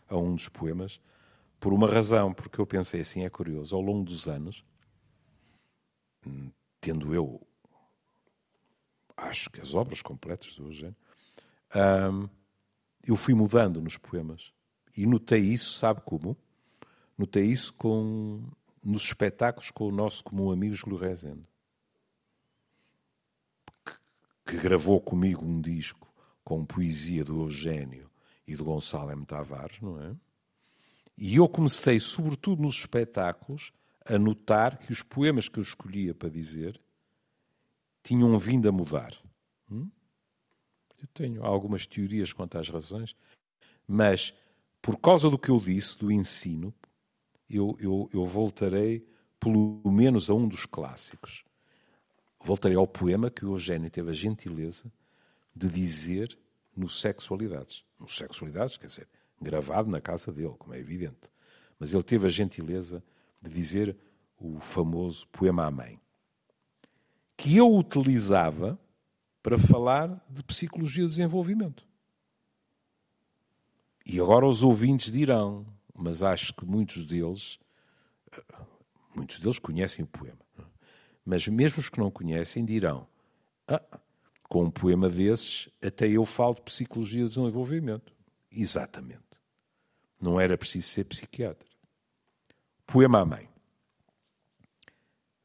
a 0.09 0.17
um 0.17 0.35
dos 0.35 0.49
poemas, 0.49 0.99
por 1.59 1.73
uma 1.73 1.87
razão, 1.87 2.33
porque 2.33 2.59
eu 2.59 2.65
pensei 2.65 3.01
assim, 3.01 3.23
é 3.23 3.29
curioso, 3.29 3.75
ao 3.75 3.81
longo 3.81 4.03
dos 4.03 4.27
anos, 4.27 4.63
tendo 6.79 7.13
eu, 7.13 7.41
acho 9.15 9.49
que 9.49 9.59
as 9.59 9.73
obras 9.75 10.01
completas 10.01 10.55
do 10.55 10.67
Eugênio, 10.67 10.95
eu 13.03 13.15
fui 13.15 13.33
mudando 13.33 13.81
nos 13.81 13.97
poemas. 13.97 14.51
E 14.95 15.05
notei 15.05 15.41
isso, 15.41 15.73
sabe 15.73 16.01
como? 16.01 16.37
Notei 17.17 17.45
isso 17.45 17.73
com, 17.73 18.43
nos 18.83 19.03
espetáculos 19.03 19.71
com 19.71 19.87
o 19.87 19.91
nosso 19.91 20.23
comum 20.23 20.51
amigo 20.51 20.73
Júlio 20.73 20.97
Rezende, 20.97 21.47
que, 23.85 23.93
que 24.45 24.57
gravou 24.57 24.99
comigo 25.01 25.45
um 25.45 25.59
disco 25.59 26.07
com 26.43 26.65
poesia 26.65 27.23
do 27.23 27.41
Eugênio 27.41 28.09
e 28.47 28.55
do 28.55 28.63
Gonçalo 28.63 29.11
M. 29.11 29.25
Tavares, 29.25 29.81
não 29.81 30.01
é? 30.01 30.15
E 31.17 31.35
eu 31.35 31.49
comecei, 31.49 31.99
sobretudo 31.99 32.61
nos 32.61 32.75
espetáculos, 32.75 33.73
a 34.09 34.17
notar 34.17 34.77
que 34.77 34.91
os 34.91 35.03
poemas 35.03 35.49
que 35.49 35.59
eu 35.59 35.63
escolhia 35.63 36.13
para 36.13 36.29
dizer 36.29 36.79
tinham 38.03 38.37
vindo 38.39 38.67
a 38.69 38.71
mudar. 38.71 39.13
Hum? 39.69 39.89
Eu 40.99 41.07
tenho 41.13 41.43
algumas 41.43 41.85
teorias 41.85 42.33
quanto 42.33 42.57
às 42.57 42.69
razões, 42.69 43.15
mas 43.87 44.33
por 44.81 44.97
causa 44.97 45.29
do 45.29 45.37
que 45.37 45.49
eu 45.49 45.59
disse, 45.59 45.97
do 45.97 46.11
ensino, 46.11 46.73
eu, 47.49 47.75
eu, 47.79 48.09
eu 48.13 48.25
voltarei 48.25 49.05
pelo 49.39 49.81
menos 49.91 50.29
a 50.29 50.33
um 50.33 50.47
dos 50.47 50.65
clássicos. 50.65 51.43
Voltarei 52.39 52.77
ao 52.77 52.87
poema 52.87 53.29
que 53.29 53.45
o 53.45 53.53
Eugênio 53.53 53.89
teve 53.89 54.11
a 54.11 54.13
gentileza 54.13 54.91
de 55.55 55.67
dizer 55.67 56.37
no 56.75 56.87
Sexualidades. 56.87 57.83
No 57.99 58.07
Sexualidades, 58.07 58.77
quer 58.77 58.87
dizer, 58.87 59.07
gravado 59.41 59.89
na 59.89 59.99
casa 59.99 60.31
dele, 60.31 60.55
como 60.57 60.73
é 60.73 60.79
evidente. 60.79 61.31
Mas 61.79 61.93
ele 61.93 62.03
teve 62.03 62.27
a 62.27 62.29
gentileza 62.29 63.03
de 63.41 63.49
dizer 63.49 63.97
o 64.39 64.59
famoso 64.59 65.27
poema 65.27 65.65
à 65.65 65.71
mãe, 65.71 65.99
que 67.35 67.57
eu 67.57 67.73
utilizava 67.75 68.79
para 69.41 69.57
falar 69.57 70.23
de 70.29 70.43
psicologia 70.43 71.03
do 71.03 71.09
desenvolvimento. 71.09 71.87
E 74.05 74.19
agora 74.19 74.45
os 74.45 74.63
ouvintes 74.63 75.11
dirão, 75.11 75.65
mas 75.93 76.23
acho 76.23 76.53
que 76.53 76.65
muitos 76.65 77.05
deles, 77.05 77.59
muitos 79.15 79.39
deles 79.39 79.59
conhecem 79.59 80.03
o 80.03 80.07
poema, 80.07 80.39
mas 81.25 81.47
mesmo 81.47 81.79
os 81.79 81.89
que 81.89 81.99
não 81.99 82.09
conhecem 82.09 82.63
dirão, 82.63 83.07
ah, 83.67 83.81
com 84.43 84.63
um 84.63 84.71
poema 84.71 85.09
desses, 85.09 85.69
até 85.83 86.07
eu 86.07 86.23
falo 86.23 86.55
de 86.55 86.61
psicologia 86.61 87.23
do 87.23 87.29
desenvolvimento. 87.29 88.13
Exatamente. 88.49 89.21
Não 90.21 90.39
era 90.39 90.57
preciso 90.57 90.87
ser 90.87 91.03
psiquiatra. 91.03 91.66
Poema 92.89 93.19
à 93.19 93.25
mãe. 93.25 93.49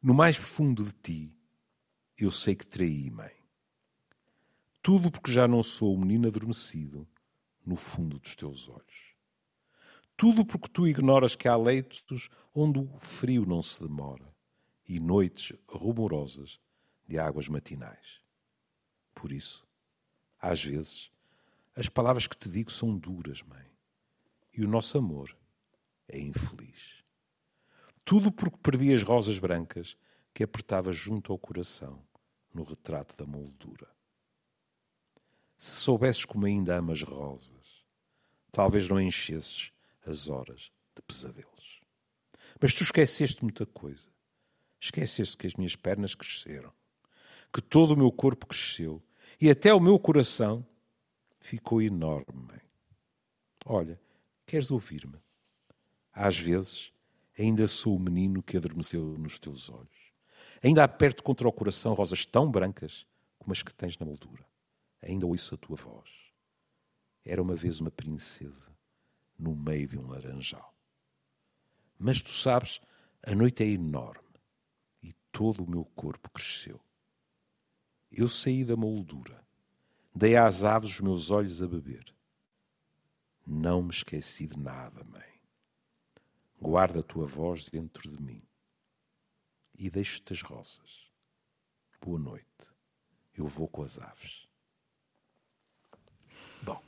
No 0.01 0.15
mais 0.15 0.39
profundo 0.39 0.85
de 0.85 0.93
ti, 0.93 1.37
eu 2.17 2.31
sei 2.31 2.55
que 2.55 2.65
traí, 2.65 3.11
mãe. 3.11 3.35
Tudo 4.81 5.11
porque 5.11 5.33
já 5.33 5.49
não 5.49 5.61
sou 5.61 5.93
o 5.93 5.99
menino 5.99 6.29
adormecido 6.29 7.05
no 7.67 7.75
fundo 7.75 8.21
dos 8.21 8.37
teus 8.37 8.69
olhos. 8.69 9.17
Tudo 10.17 10.47
porque 10.47 10.69
tu 10.69 10.87
ignoras 10.87 11.35
que 11.35 11.49
há 11.49 11.57
leitos 11.57 12.29
onde 12.55 12.79
o 12.79 12.87
frio 13.01 13.45
não 13.45 13.61
se 13.61 13.83
demora 13.83 14.33
e 14.89 15.01
noites 15.01 15.53
rumorosas 15.69 16.61
de 17.09 17.19
águas 17.19 17.49
matinais. 17.49 18.21
Por 19.13 19.33
isso, 19.33 19.67
às 20.41 20.63
vezes, 20.63 21.11
as 21.75 21.89
palavras 21.89 22.29
que 22.29 22.37
te 22.37 22.49
digo 22.49 22.71
são 22.71 22.97
duras, 22.97 23.43
mãe, 23.43 23.67
e 24.57 24.65
o 24.65 24.69
nosso 24.69 24.97
amor 24.97 25.37
é 26.07 26.21
infeliz. 26.21 27.02
Tudo 28.05 28.33
porque 28.33 28.57
perdi 28.59 28.93
as 28.93 29.03
rosas 29.03 29.39
brancas 29.39 29.97
que 30.35 30.43
apertava 30.43 30.93
junto 30.93 31.33
ao 31.33 31.39
coração 31.39 32.03
no 32.53 32.65
retrato 32.65 33.17
da 33.17 33.27
moldura. 33.27 33.89
Se 35.57 35.77
soubesses 35.77 36.25
como 36.25 36.47
ainda 36.47 36.77
amas 36.77 37.03
rosas, 37.03 37.85
talvez 38.51 38.89
não 38.89 39.01
enchesses 39.01 39.73
as 40.05 40.29
horas 40.29 40.73
de 40.95 41.03
pesadelos. 41.03 41.81
Mas 42.61 42.75
tu 42.75 42.83
esqueceste 42.83 43.43
muita 43.43 43.65
coisa. 43.65 44.09
Esqueceste 44.81 45.37
que 45.37 45.47
as 45.47 45.55
minhas 45.55 45.77
pernas 45.77 46.15
cresceram, 46.15 46.73
que 47.53 47.63
todo 47.63 47.93
o 47.93 47.97
meu 47.97 48.11
corpo 48.11 48.47
cresceu 48.47 49.03
e 49.41 49.49
até 49.49 49.73
o 49.73 49.81
meu 49.81 49.99
coração 49.99 50.67
ficou 51.39 51.81
enorme. 51.81 52.61
Olha, 53.65 54.01
queres 54.45 54.71
ouvir-me? 54.71 55.19
Às 56.13 56.39
vezes 56.39 56.92
ainda 57.39 57.67
sou 57.67 57.97
o 57.97 58.01
menino 58.01 58.43
que 58.43 58.57
adormeceu 58.57 59.17
nos 59.19 59.39
teus 59.39 59.71
olhos. 59.71 60.13
Ainda 60.63 60.85
aperto 60.85 61.23
contra 61.23 61.49
o 61.49 61.53
coração 61.53 61.95
rosas 61.95 62.25
tão 62.25 62.51
brancas 62.51 63.07
como 63.39 63.53
as 63.53 63.63
que 63.63 63.75
tens 63.75 63.99
na 63.99 64.07
moldura. 64.07 64.47
Ainda 65.03 65.27
ouço 65.27 65.55
a 65.55 65.59
tua 65.59 65.77
voz. 65.77 66.11
Era 67.25 67.43
uma 67.43 67.57
vez 67.57 67.81
uma 67.81 67.91
princesa 67.91 68.71
no 69.39 69.57
meio 69.57 69.89
de 69.89 69.99
um 69.99 70.09
laranjal. 70.09 70.73
Mas 71.99 72.23
tu 72.23 72.31
sabes, 72.31 72.81
a 73.23 73.35
noite 73.35 73.63
é 73.63 73.67
enorme 73.67 74.23
e 75.03 75.13
todo 75.33 75.65
o 75.65 75.71
meu 75.71 75.85
corpo 75.85 76.31
cresceu. 76.31 76.81
Eu 78.11 78.29
saí 78.29 78.65
da 78.65 78.77
moldura, 78.77 79.45
dei 80.15 80.37
às 80.37 80.65
aves 80.65 80.91
os 80.91 81.01
meus 81.01 81.31
olhos 81.31 81.63
a 81.63 81.67
beber. 81.67 82.15
Não 83.47 83.83
me 83.83 83.91
esqueci 83.91 84.47
de 84.47 84.59
nada, 84.59 85.03
mãe. 85.05 85.32
Guarda 86.63 87.01
a 87.01 87.03
tua 87.03 87.27
voz 87.27 87.69
dentro 87.69 88.09
de 88.09 88.23
mim 88.23 88.41
e 89.77 89.91
deixo-te 89.91 90.33
as 90.33 90.43
rosas. 90.43 91.11
Boa 92.01 92.21
noite. 92.21 92.47
Eu 93.35 93.49
vou 93.49 93.67
com 93.67 93.83
as 93.83 93.99
aves. 93.99 94.47
Bom, 96.63 96.81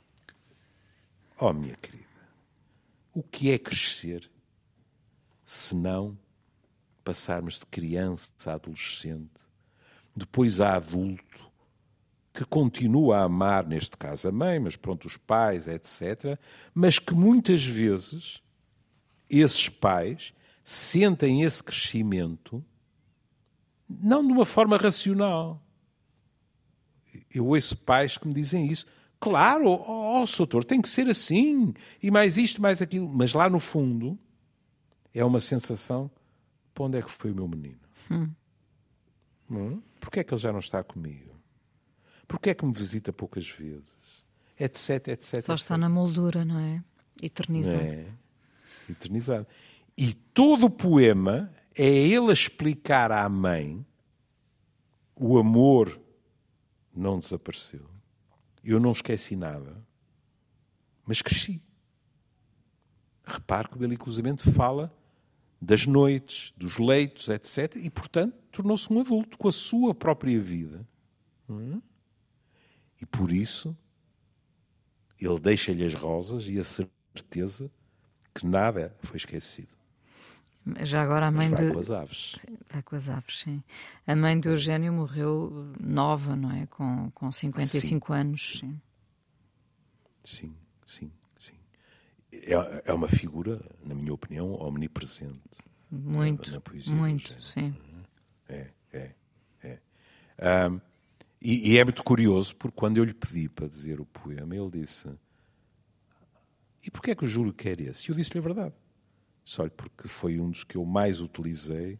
oh 1.37 1.51
minha 1.51 1.75
querida, 1.75 2.07
o 3.13 3.21
que 3.21 3.51
é 3.51 3.59
crescer 3.59 4.31
se 5.43 5.75
não 5.75 6.17
passarmos 7.03 7.59
de 7.59 7.65
criança 7.65 8.31
a 8.47 8.53
adolescente, 8.53 9.41
depois 10.15 10.61
a 10.61 10.75
adulto, 10.75 11.51
que 12.33 12.45
continua 12.45 13.17
a 13.17 13.23
amar, 13.23 13.67
neste 13.67 13.97
caso 13.97 14.29
a 14.29 14.31
mãe, 14.31 14.57
mas 14.57 14.77
pronto, 14.77 15.05
os 15.05 15.17
pais, 15.17 15.67
etc., 15.67 16.39
mas 16.73 16.97
que 16.97 17.13
muitas 17.13 17.65
vezes 17.65 18.41
esses 19.29 19.69
pais 19.69 20.33
sentem 20.63 21.43
esse 21.43 21.63
crescimento 21.63 22.63
não 23.87 24.25
de 24.25 24.31
uma 24.31 24.45
forma 24.45 24.77
racional. 24.77 25.61
Eu 27.33 27.47
ouço 27.47 27.77
pais 27.77 28.17
que 28.17 28.27
me 28.27 28.33
dizem 28.33 28.65
isso. 28.67 28.85
Claro, 29.19 29.67
ó 29.69 30.23
oh, 30.23 30.37
doutor, 30.37 30.63
tem 30.63 30.81
que 30.81 30.89
ser 30.89 31.07
assim, 31.07 31.73
e 32.01 32.11
mais 32.11 32.37
isto, 32.37 32.61
mais 32.61 32.81
aquilo. 32.81 33.07
Mas 33.07 33.33
lá 33.33 33.49
no 33.49 33.59
fundo 33.59 34.19
é 35.13 35.23
uma 35.23 35.39
sensação: 35.39 36.11
para 36.73 36.83
onde 36.83 36.97
é 36.97 37.01
que 37.01 37.11
foi 37.11 37.31
o 37.31 37.35
meu 37.35 37.47
menino? 37.47 37.79
Hum. 38.11 38.29
Hum? 39.49 39.81
Porquê 39.99 40.19
é 40.19 40.23
que 40.23 40.33
ele 40.33 40.41
já 40.41 40.51
não 40.51 40.59
está 40.59 40.83
comigo? 40.83 41.33
Porquê 42.27 42.51
é 42.51 42.53
que 42.53 42.65
me 42.65 42.73
visita 42.73 43.13
poucas 43.13 43.47
vezes? 43.47 44.23
Etc, 44.59 45.07
etc. 45.09 45.41
Só 45.41 45.53
etc. 45.53 45.55
está 45.55 45.77
na 45.77 45.89
moldura, 45.89 46.43
não 46.43 46.59
é? 46.59 46.83
Eternizado. 47.21 47.83
É. 47.83 48.07
Eternizado. 48.89 49.47
E 49.97 50.13
todo 50.13 50.65
o 50.65 50.69
poema 50.69 51.51
é 51.75 51.85
ele 51.85 52.29
a 52.29 52.33
explicar 52.33 53.11
à 53.11 53.27
mãe 53.27 53.85
o 55.15 55.37
amor 55.37 55.99
não 56.93 57.19
desapareceu. 57.19 57.89
Eu 58.63 58.79
não 58.79 58.91
esqueci 58.91 59.35
nada, 59.35 59.85
mas 61.05 61.21
cresci. 61.21 61.61
Repare 63.23 63.69
que 63.69 63.75
o 63.75 63.79
belicosamente 63.79 64.43
fala 64.51 64.93
das 65.61 65.85
noites, 65.85 66.53
dos 66.57 66.77
leitos, 66.77 67.29
etc. 67.29 67.75
E, 67.77 67.89
portanto, 67.89 68.35
tornou-se 68.51 68.91
um 68.91 68.99
adulto 68.99 69.37
com 69.37 69.47
a 69.47 69.51
sua 69.51 69.95
própria 69.95 70.39
vida. 70.39 70.87
É? 71.49 71.81
E 73.01 73.05
por 73.05 73.31
isso, 73.31 73.75
ele 75.19 75.39
deixa-lhe 75.39 75.85
as 75.85 75.93
rosas 75.93 76.47
e 76.47 76.59
a 76.59 76.63
certeza 76.63 77.71
que 78.35 78.45
nada 78.45 78.93
foi 79.01 79.15
esquecido. 79.17 79.75
Já 80.81 81.03
agora 81.03 81.27
a 81.27 81.31
mãe 81.31 81.47
Mas 81.49 81.59
vai 81.59 81.67
de... 81.67 81.73
com 81.73 81.79
as 81.79 81.91
aves. 81.91 82.35
Vai 82.71 82.83
com 82.83 82.95
as 82.95 83.07
aves, 83.07 83.39
sim. 83.39 83.63
A 84.05 84.15
mãe 84.15 84.39
de 84.39 84.49
Eugênio 84.49 84.91
morreu 84.91 85.71
nova, 85.79 86.35
não 86.35 86.51
é? 86.51 86.65
Com, 86.65 87.11
com 87.11 87.31
55 87.31 88.07
sim. 88.07 88.19
anos. 88.19 88.57
Sim. 88.59 88.81
sim, 90.23 90.55
sim, 90.85 91.11
sim. 91.37 91.59
É, 92.33 92.83
é 92.85 92.93
uma 92.93 93.07
figura, 93.07 93.63
na 93.85 93.93
minha 93.93 94.13
opinião, 94.13 94.53
omnipresente. 94.53 95.39
Muito, 95.91 96.49
na, 96.49 96.55
na 96.55 96.61
poesia 96.61 96.95
muito, 96.95 97.43
sim. 97.43 97.73
É, 98.49 98.71
é, 98.91 99.11
é. 99.63 100.69
Um, 100.69 100.81
e, 101.39 101.73
e 101.73 101.77
é 101.77 101.83
muito 101.83 102.03
curioso, 102.03 102.55
porque 102.55 102.75
quando 102.75 102.97
eu 102.97 103.03
lhe 103.03 103.13
pedi 103.13 103.47
para 103.47 103.67
dizer 103.67 104.01
o 104.01 104.05
poema, 104.05 104.55
ele 104.55 104.71
disse 104.71 105.15
e 106.85 106.91
porquê 106.91 107.11
é 107.11 107.15
que 107.15 107.25
o 107.25 107.27
Júlio 107.27 107.51
quer 107.51 107.81
esse? 107.81 108.09
Eu 108.09 108.15
disse-lhe 108.15 108.39
a 108.39 108.43
verdade. 108.43 108.73
Olha, 109.59 109.69
porque 109.71 110.07
foi 110.07 110.39
um 110.39 110.49
dos 110.49 110.63
que 110.63 110.75
eu 110.75 110.85
mais 110.85 111.19
utilizei 111.19 111.99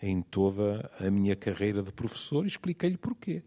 em 0.00 0.22
toda 0.22 0.90
a 0.98 1.10
minha 1.10 1.34
carreira 1.34 1.82
de 1.82 1.92
professor 1.92 2.44
e 2.44 2.48
expliquei-lhe 2.48 2.96
porquê. 2.96 3.42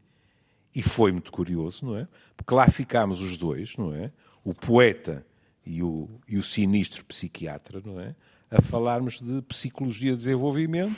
E 0.75 0.81
foi 0.81 1.11
muito 1.11 1.31
curioso, 1.31 1.85
não 1.85 1.97
é? 1.97 2.07
Porque 2.35 2.53
lá 2.53 2.67
ficámos 2.69 3.21
os 3.21 3.37
dois, 3.37 3.77
não 3.77 3.93
é? 3.93 4.11
O 4.43 4.53
poeta 4.53 5.25
e 5.65 5.81
o, 5.81 6.09
e 6.27 6.37
o 6.37 6.43
sinistro 6.43 7.05
psiquiatra, 7.05 7.81
não 7.83 7.99
é? 7.99 8.15
A 8.51 8.61
falarmos 8.61 9.21
de 9.21 9.41
psicologia 9.43 10.11
de 10.11 10.17
desenvolvimento 10.17 10.95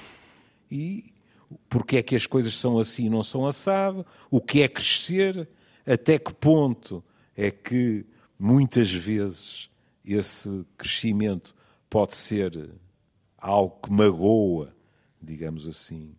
e 0.70 1.14
porque 1.70 1.98
é 1.98 2.04
que 2.04 2.16
as 2.16 2.26
coisas 2.26 2.54
são 2.56 2.80
assim 2.80 3.06
e 3.06 3.10
não 3.10 3.22
são 3.22 3.46
assado, 3.46 4.06
o 4.32 4.42
que 4.42 4.64
é 4.64 4.68
crescer, 4.68 5.48
até 5.86 6.18
que 6.18 6.34
ponto 6.34 7.04
é 7.38 7.52
que 7.52 8.06
muitas 8.38 8.92
vezes 8.92 9.70
esse 10.14 10.66
crescimento 10.78 11.56
pode 11.90 12.16
ser 12.16 12.72
algo 13.38 13.80
que 13.82 13.92
magoa, 13.92 14.76
digamos 15.22 15.68
assim, 15.68 16.16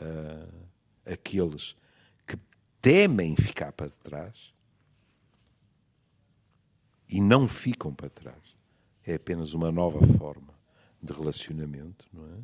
uh, 0.00 0.66
aqueles 1.04 1.76
que 2.26 2.36
temem 2.80 3.36
ficar 3.36 3.72
para 3.72 3.90
trás 3.90 4.52
e 7.08 7.20
não 7.20 7.48
ficam 7.48 7.94
para 7.94 8.10
trás. 8.10 8.56
É 9.04 9.14
apenas 9.14 9.54
uma 9.54 9.72
nova 9.72 10.00
forma 10.18 10.54
de 11.02 11.12
relacionamento, 11.12 12.06
não 12.12 12.26
é? 12.26 12.38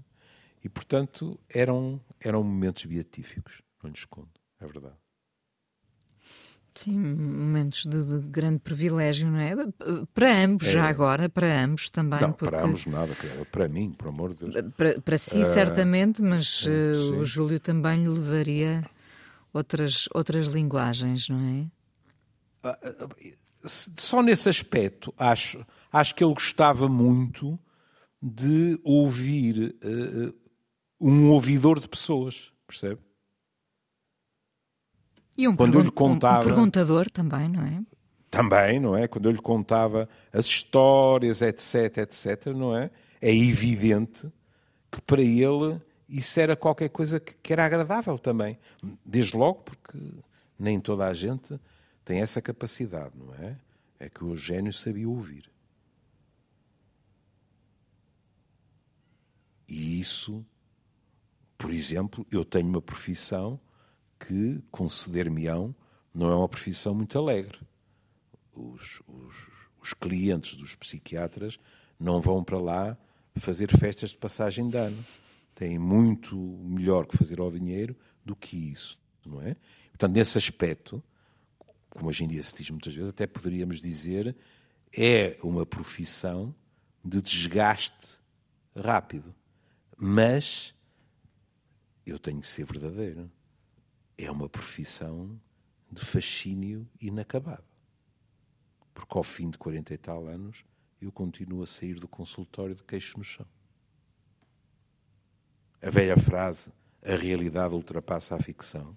E, 0.64 0.68
portanto, 0.68 1.38
eram, 1.48 2.00
eram 2.18 2.42
momentos 2.42 2.86
beatíficos, 2.86 3.60
não 3.82 3.90
lhes 3.90 4.06
conto, 4.06 4.40
é 4.58 4.66
verdade. 4.66 5.03
Sim, 6.74 6.98
momentos 6.98 7.86
de, 7.86 8.04
de, 8.04 8.26
grande 8.26 8.58
privilégio, 8.58 9.30
não 9.30 9.38
é? 9.38 9.54
Para 10.12 10.44
ambos, 10.44 10.66
é. 10.66 10.72
já 10.72 10.88
agora, 10.88 11.28
para 11.28 11.64
ambos 11.64 11.88
também. 11.88 12.20
Não, 12.20 12.32
porque... 12.32 12.50
para 12.50 12.64
ambos 12.64 12.86
nada, 12.86 13.14
para 13.52 13.68
mim, 13.68 13.92
por 13.92 14.08
amor 14.08 14.34
de 14.34 14.44
Deus. 14.44 14.72
Para, 14.76 15.00
para 15.00 15.16
si, 15.16 15.38
uh, 15.38 15.44
certamente, 15.44 16.20
mas 16.20 16.66
uh, 16.66 17.20
o 17.20 17.24
Júlio 17.24 17.60
também 17.60 18.02
lhe 18.02 18.08
levaria 18.08 18.84
outras, 19.52 20.08
outras 20.12 20.48
linguagens, 20.48 21.28
não 21.28 21.38
é? 21.38 22.68
Uh, 22.68 23.08
só 23.64 24.20
nesse 24.20 24.48
aspecto, 24.48 25.14
acho, 25.16 25.64
acho 25.92 26.12
que 26.12 26.24
ele 26.24 26.34
gostava 26.34 26.88
muito 26.88 27.56
de 28.20 28.80
ouvir 28.82 29.76
um 31.00 31.28
ouvidor 31.30 31.78
de 31.78 31.88
pessoas, 31.88 32.52
percebe? 32.66 33.00
E 35.36 35.48
um, 35.48 35.56
quando 35.56 35.78
eu 35.78 35.82
lhe 35.82 35.90
contava, 35.90 36.40
um 36.40 36.44
perguntador 36.44 37.10
também, 37.10 37.48
não 37.48 37.62
é? 37.62 37.82
Também, 38.30 38.80
não 38.80 38.96
é? 38.96 39.08
Quando 39.08 39.26
eu 39.26 39.32
lhe 39.32 39.40
contava 39.40 40.08
as 40.32 40.46
histórias, 40.46 41.42
etc, 41.42 41.98
etc, 41.98 42.46
não 42.54 42.76
é? 42.76 42.90
É 43.20 43.34
evidente 43.34 44.30
que 44.90 45.00
para 45.02 45.22
ele 45.22 45.80
isso 46.08 46.38
era 46.38 46.54
qualquer 46.56 46.88
coisa 46.90 47.18
que, 47.18 47.34
que 47.36 47.52
era 47.52 47.64
agradável 47.64 48.18
também. 48.18 48.58
Desde 49.04 49.36
logo 49.36 49.62
porque 49.62 49.98
nem 50.58 50.78
toda 50.80 51.06
a 51.06 51.12
gente 51.12 51.58
tem 52.04 52.20
essa 52.20 52.40
capacidade, 52.40 53.12
não 53.16 53.34
é? 53.34 53.56
É 53.98 54.08
que 54.08 54.22
o 54.22 54.30
Eugênio 54.30 54.72
sabia 54.72 55.08
ouvir. 55.08 55.50
E 59.66 60.00
isso, 60.00 60.44
por 61.56 61.70
exemplo, 61.70 62.26
eu 62.30 62.44
tenho 62.44 62.68
uma 62.68 62.82
profissão 62.82 63.58
que 64.26 64.62
conceder-me-ão 64.70 65.74
não 66.12 66.30
é 66.30 66.34
uma 66.34 66.48
profissão 66.48 66.94
muito 66.94 67.18
alegre. 67.18 67.58
Os, 68.52 69.02
os, 69.06 69.48
os, 69.82 69.94
clientes 69.94 70.56
dos 70.56 70.74
psiquiatras 70.74 71.58
não 71.98 72.20
vão 72.20 72.42
para 72.44 72.58
lá 72.58 72.98
fazer 73.36 73.70
festas 73.76 74.10
de 74.10 74.16
passagem 74.16 74.68
de 74.68 74.76
ano. 74.76 75.04
Têm 75.54 75.78
muito 75.78 76.36
melhor 76.36 77.06
que 77.06 77.16
fazer 77.16 77.40
ao 77.40 77.50
dinheiro 77.50 77.96
do 78.24 78.34
que 78.34 78.56
isso, 78.56 78.98
não 79.24 79.42
é? 79.42 79.56
Portanto, 79.90 80.14
nesse 80.14 80.38
aspecto, 80.38 81.02
como 81.90 82.08
hoje 82.08 82.24
em 82.24 82.28
dia 82.28 82.42
se 82.42 82.56
diz 82.56 82.70
muitas 82.70 82.94
vezes, 82.94 83.10
até 83.10 83.26
poderíamos 83.26 83.80
dizer, 83.80 84.36
é 84.96 85.36
uma 85.42 85.66
profissão 85.66 86.54
de 87.04 87.20
desgaste 87.20 88.18
rápido. 88.76 89.34
Mas 89.96 90.74
eu 92.06 92.18
tenho 92.18 92.40
que 92.40 92.48
ser 92.48 92.64
verdadeiro 92.64 93.30
é 94.16 94.30
uma 94.30 94.48
profissão 94.48 95.40
de 95.90 96.04
fascínio 96.04 96.88
inacabado. 97.00 97.64
Porque 98.92 99.16
ao 99.16 99.24
fim 99.24 99.50
de 99.50 99.58
40 99.58 99.94
e 99.94 99.98
tal 99.98 100.26
anos 100.26 100.64
eu 101.00 101.12
continuo 101.12 101.62
a 101.62 101.66
sair 101.66 101.94
do 101.94 102.08
consultório 102.08 102.74
de 102.74 102.82
queixo 102.82 103.18
no 103.18 103.24
chão. 103.24 103.46
A 105.82 105.90
velha 105.90 106.16
frase, 106.16 106.72
a 107.04 107.14
realidade 107.14 107.74
ultrapassa 107.74 108.34
a 108.34 108.38
ficção. 108.38 108.96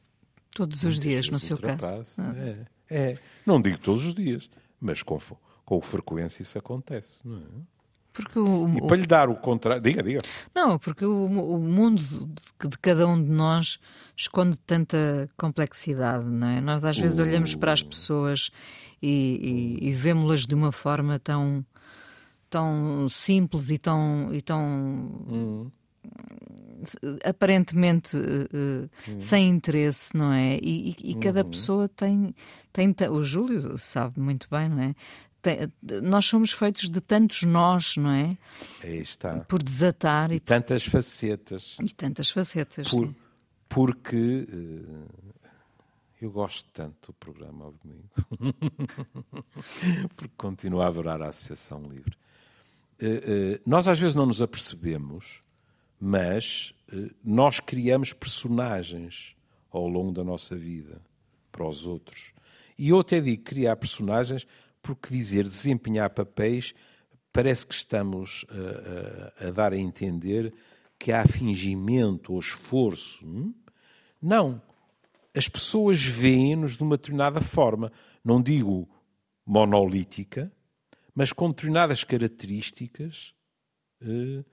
Todos 0.51 0.83
os 0.83 0.99
dias, 0.99 1.29
no 1.29 1.39
seu 1.39 1.57
caso. 1.57 2.13
Ah. 2.17 2.33
É, 2.37 2.67
é. 2.89 3.19
Não 3.45 3.61
digo 3.61 3.77
todos 3.77 4.05
os 4.05 4.13
dias, 4.13 4.49
mas 4.79 5.03
com, 5.03 5.19
com 5.65 5.81
frequência 5.81 6.41
isso 6.41 6.57
acontece. 6.57 7.19
Não 7.23 7.37
é? 7.37 7.76
Porque 8.17 8.39
o, 8.39 8.67
e 8.75 8.87
para 8.87 8.97
lhe 8.97 9.05
dar 9.05 9.29
o 9.29 9.35
contrário. 9.35 9.79
Diga, 9.79 10.01
diga. 10.01 10.21
Não, 10.53 10.79
porque 10.79 11.05
o, 11.05 11.25
o 11.25 11.59
mundo 11.59 12.01
de, 12.01 12.67
de, 12.67 12.77
cada 12.79 13.07
um 13.07 13.21
de 13.21 13.29
nós 13.29 13.77
esconde 14.15 14.59
tanta 14.59 15.29
complexidade, 15.37 16.25
não 16.25 16.47
é? 16.47 16.59
Nós 16.59 16.83
às 16.83 16.97
vezes 16.97 17.19
olhamos 17.19 17.53
para 17.53 17.73
as 17.73 17.83
pessoas 17.83 18.49
e, 18.99 19.77
e, 19.81 19.89
e 19.89 19.93
vemos-las 19.93 20.47
de 20.47 20.55
uma 20.55 20.71
forma 20.71 21.19
tão, 21.19 21.63
tão 22.49 23.07
simples 23.07 23.69
e 23.69 23.77
tão. 23.77 24.33
E 24.33 24.41
tão 24.41 24.65
hum. 25.29 25.71
aparentemente 27.23 28.17
uh, 28.17 28.89
hum. 29.09 29.19
sem 29.19 29.47
interesse, 29.47 30.17
não 30.17 30.33
é? 30.33 30.57
E, 30.57 30.95
e 31.03 31.15
cada 31.15 31.43
uhum. 31.43 31.51
pessoa 31.51 31.87
tem, 31.87 32.33
tem. 32.73 32.95
O 33.11 33.21
Júlio 33.21 33.77
sabe 33.77 34.19
muito 34.19 34.47
bem, 34.49 34.69
não 34.69 34.81
é? 34.81 34.95
Tem, 35.47 36.01
nós 36.01 36.25
somos 36.25 36.51
feitos 36.51 36.89
de 36.89 36.99
tantos 36.99 37.43
nós, 37.43 37.95
não 37.95 38.09
é? 38.09 38.37
Aí 38.83 38.99
está. 38.99 39.39
Por 39.41 39.63
desatar. 39.63 40.31
E, 40.31 40.35
e 40.35 40.39
tantas 40.39 40.83
facetas. 40.83 41.77
E 41.81 41.89
tantas 41.93 42.29
facetas, 42.29 42.89
Por. 42.89 43.15
Porque 43.69 44.47
uh, 44.49 45.07
eu 46.21 46.31
gosto 46.31 46.69
tanto 46.71 47.07
do 47.07 47.13
programa 47.13 47.65
ao 47.65 47.73
domingo. 47.73 48.09
porque 50.15 50.33
continuo 50.35 50.81
a 50.81 50.87
adorar 50.87 51.21
a 51.21 51.29
Associação 51.29 51.83
Livre. 51.83 52.17
Uh, 53.01 53.05
uh, 53.05 53.61
nós 53.65 53.87
às 53.87 53.99
vezes 53.99 54.15
não 54.15 54.25
nos 54.25 54.41
apercebemos, 54.41 55.41
mas 55.99 56.73
nós 57.23 57.59
criamos 57.59 58.13
personagens 58.13 59.35
ao 59.69 59.87
longo 59.87 60.11
da 60.11 60.23
nossa 60.23 60.55
vida 60.55 61.01
para 61.51 61.67
os 61.67 61.85
outros. 61.85 62.31
E 62.77 62.89
eu 62.89 62.99
até 62.99 63.19
digo 63.19 63.43
criar 63.43 63.75
personagens 63.75 64.47
porque 64.87 65.13
dizer 65.13 65.43
desempenhar 65.43 66.09
papéis 66.11 66.73
parece 67.33 67.67
que 67.67 67.73
estamos 67.73 68.45
a, 68.49 69.43
a, 69.43 69.47
a 69.47 69.51
dar 69.51 69.73
a 69.73 69.77
entender 69.77 70.53
que 70.97 71.11
há 71.11 71.27
fingimento 71.27 72.31
ou 72.31 72.39
esforço. 72.39 73.27
Hum? 73.27 73.53
Não. 74.21 74.61
As 75.35 75.49
pessoas 75.49 76.03
veem-nos 76.03 76.77
de 76.77 76.83
uma 76.83 76.95
determinada 76.95 77.41
forma. 77.41 77.91
Não 78.23 78.41
digo 78.41 78.89
monolítica, 79.45 80.51
mas 81.13 81.33
com 81.33 81.49
determinadas 81.49 82.05
características 82.05 83.35
eh, 84.01 84.43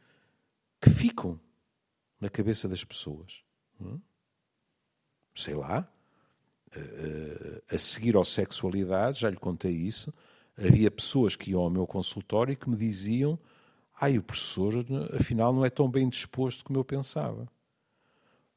que 0.81 0.91
ficam 0.91 1.41
na 2.21 2.29
cabeça 2.29 2.69
das 2.69 2.85
pessoas. 2.85 3.45
Hum? 3.81 4.01
Sei 5.35 5.55
lá, 5.55 5.89
a 7.71 7.79
seguir 7.79 8.17
ao 8.17 8.25
sexualidade, 8.25 9.21
já 9.21 9.31
lhe 9.31 9.37
contei 9.37 9.73
isso, 9.73 10.13
havia 10.57 10.91
pessoas 10.91 11.37
que 11.37 11.51
iam 11.51 11.61
ao 11.61 11.71
meu 11.71 11.87
consultório 11.87 12.53
e 12.53 12.57
que 12.57 12.69
me 12.69 12.77
diziam 12.77 13.39
ai, 14.01 14.19
o 14.19 14.23
professor 14.23 14.85
afinal 15.19 15.53
não 15.53 15.65
é 15.65 15.71
tão 15.71 15.89
bem 15.89 16.09
disposto 16.09 16.65
como 16.65 16.79
eu 16.79 16.85
pensava. 16.85 17.49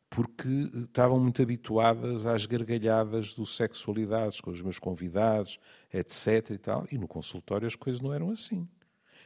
Porque 0.09 0.47
estavam 0.73 1.19
muito 1.19 1.41
habituadas 1.41 2.25
às 2.25 2.45
gargalhadas 2.45 3.33
do 3.33 3.45
sexualidades 3.45 4.39
com 4.39 4.51
os 4.51 4.61
meus 4.61 4.79
convidados, 4.79 5.59
etc. 5.93 6.51
e 6.51 6.57
tal, 6.57 6.87
e 6.91 6.97
no 6.97 7.07
consultório 7.07 7.67
as 7.67 7.75
coisas 7.75 8.01
não 8.01 8.13
eram 8.13 8.29
assim. 8.31 8.67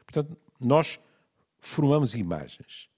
Portanto, 0.04 0.36
nós 0.60 1.00
formamos 1.60 2.16
imagens. 2.16 2.90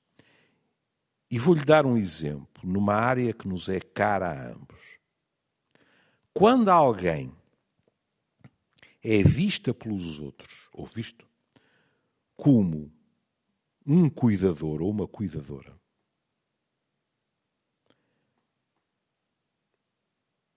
E 1.29 1.37
vou-lhe 1.37 1.65
dar 1.65 1.85
um 1.85 1.97
exemplo 1.97 2.63
numa 2.63 2.93
área 2.93 3.33
que 3.33 3.47
nos 3.47 3.67
é 3.67 3.79
cara 3.79 4.31
a 4.31 4.51
ambos. 4.51 4.82
Quando 6.33 6.69
alguém 6.69 7.31
é 9.03 9.21
vista 9.21 9.71
pelos 9.71 10.19
outros, 10.19 10.67
ou 10.73 10.85
visto, 10.85 11.27
como 12.35 12.91
um 13.85 14.09
cuidador 14.09 14.81
ou 14.81 14.89
uma 14.89 15.07
cuidadora, 15.07 15.79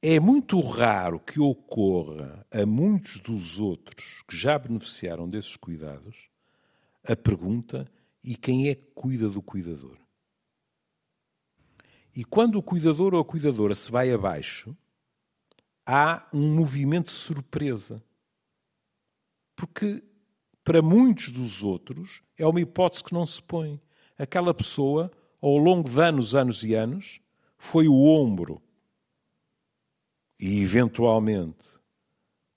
é 0.00 0.18
muito 0.18 0.60
raro 0.60 1.20
que 1.20 1.38
ocorra 1.40 2.46
a 2.50 2.64
muitos 2.64 3.20
dos 3.20 3.60
outros 3.60 4.22
que 4.26 4.36
já 4.36 4.58
beneficiaram 4.58 5.28
desses 5.28 5.56
cuidados 5.56 6.30
a 7.04 7.14
pergunta: 7.14 7.90
e 8.24 8.34
quem 8.34 8.70
é 8.70 8.74
que 8.74 8.86
cuida 8.94 9.28
do 9.28 9.42
cuidador? 9.42 9.98
E 12.14 12.24
quando 12.24 12.56
o 12.56 12.62
cuidador 12.62 13.14
ou 13.14 13.20
a 13.20 13.24
cuidadora 13.24 13.74
se 13.74 13.90
vai 13.90 14.10
abaixo, 14.10 14.74
há 15.86 16.28
um 16.32 16.54
movimento 16.54 17.06
de 17.06 17.12
surpresa. 17.12 18.02
Porque 19.54 20.02
para 20.64 20.82
muitos 20.82 21.30
dos 21.30 21.62
outros 21.62 22.22
é 22.36 22.44
uma 22.44 22.60
hipótese 22.60 23.04
que 23.04 23.14
não 23.14 23.24
se 23.24 23.40
põe. 23.40 23.80
Aquela 24.18 24.52
pessoa, 24.52 25.10
ao 25.40 25.56
longo 25.56 25.88
de 25.88 26.00
anos, 26.00 26.34
anos 26.34 26.64
e 26.64 26.74
anos, 26.74 27.20
foi 27.56 27.86
o 27.86 28.04
ombro 28.04 28.60
e, 30.38 30.60
eventualmente, 30.60 31.78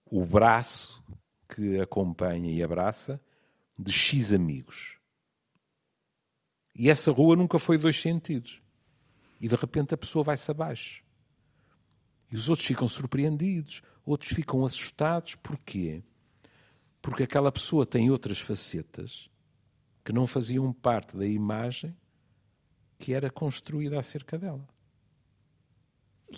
o 0.06 0.26
braço 0.26 1.04
que 1.48 1.80
acompanha 1.80 2.52
e 2.52 2.62
abraça 2.62 3.22
de 3.78 3.92
X 3.92 4.34
amigos. 4.34 4.98
E 6.76 6.90
essa 6.90 7.12
rua 7.12 7.36
nunca 7.36 7.60
foi 7.60 7.78
dois 7.78 8.00
sentidos. 8.00 8.62
E 9.40 9.48
de 9.48 9.56
repente 9.56 9.94
a 9.94 9.98
pessoa 9.98 10.24
vai-se 10.24 10.50
abaixo. 10.50 11.04
E 12.32 12.36
os 12.36 12.50
outros 12.50 12.68
ficam 12.68 12.88
surpreendidos, 12.88 13.82
outros 14.06 14.32
ficam 14.32 14.66
assustados. 14.66 15.36
Porquê? 15.36 16.04
Porque 17.02 17.24
aquela 17.24 17.52
pessoa 17.52 17.86
tem 17.86 18.12
outras 18.12 18.40
facetas 18.40 19.30
que 20.04 20.14
não 20.14 20.28
faziam 20.28 20.72
parte 20.74 21.18
da 21.18 21.26
imagem 21.26 21.96
que 22.98 23.14
era 23.14 23.30
construída 23.30 23.98
acerca 23.98 24.38
dela. 24.38 24.68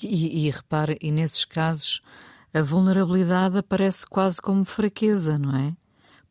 E, 0.01 0.45
e 0.45 0.49
repare, 0.49 0.97
e 1.01 1.12
nesses 1.12 1.43
casos 1.43 2.01
a 2.54 2.62
vulnerabilidade 2.62 3.58
aparece 3.58 4.06
quase 4.06 4.41
como 4.41 4.63
fraqueza, 4.63 5.38
não 5.38 5.56
é? 5.56 5.75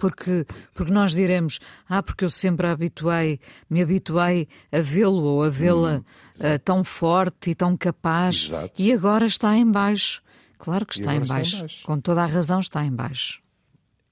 Porque, 0.01 0.47
porque 0.75 0.93
nós 0.93 1.15
diremos, 1.15 1.61
ah, 1.89 2.03
porque 2.03 2.25
eu 2.25 2.31
sempre 2.31 2.67
habituei, 2.67 3.39
me 3.69 3.83
habituei 3.83 4.49
a 4.73 4.81
vê-lo 4.81 5.23
ou 5.23 5.45
a 5.45 5.51
vê-la 5.51 5.99
hum, 5.99 6.55
uh, 6.55 6.59
tão 6.65 6.83
forte 6.83 7.51
e 7.51 7.55
tão 7.55 7.77
capaz 7.77 8.47
exato. 8.47 8.83
e 8.83 8.93
agora 8.93 9.27
está 9.27 9.57
em 9.57 9.71
baixo. 9.71 10.23
Claro 10.59 10.87
que 10.87 10.95
está 10.95 11.15
em 11.15 11.21
baixo. 11.21 11.33
está 11.33 11.57
em 11.57 11.61
baixo. 11.61 11.87
Com 11.87 12.01
toda 12.01 12.23
a 12.23 12.27
razão 12.27 12.61
está 12.61 12.85
em 12.85 12.93
baixo. 12.93 13.41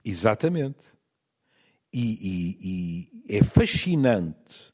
Exatamente. 0.05 0.97
E, 1.93 2.03
e, 2.03 3.29
e 3.29 3.37
é 3.37 3.43
fascinante 3.43 4.73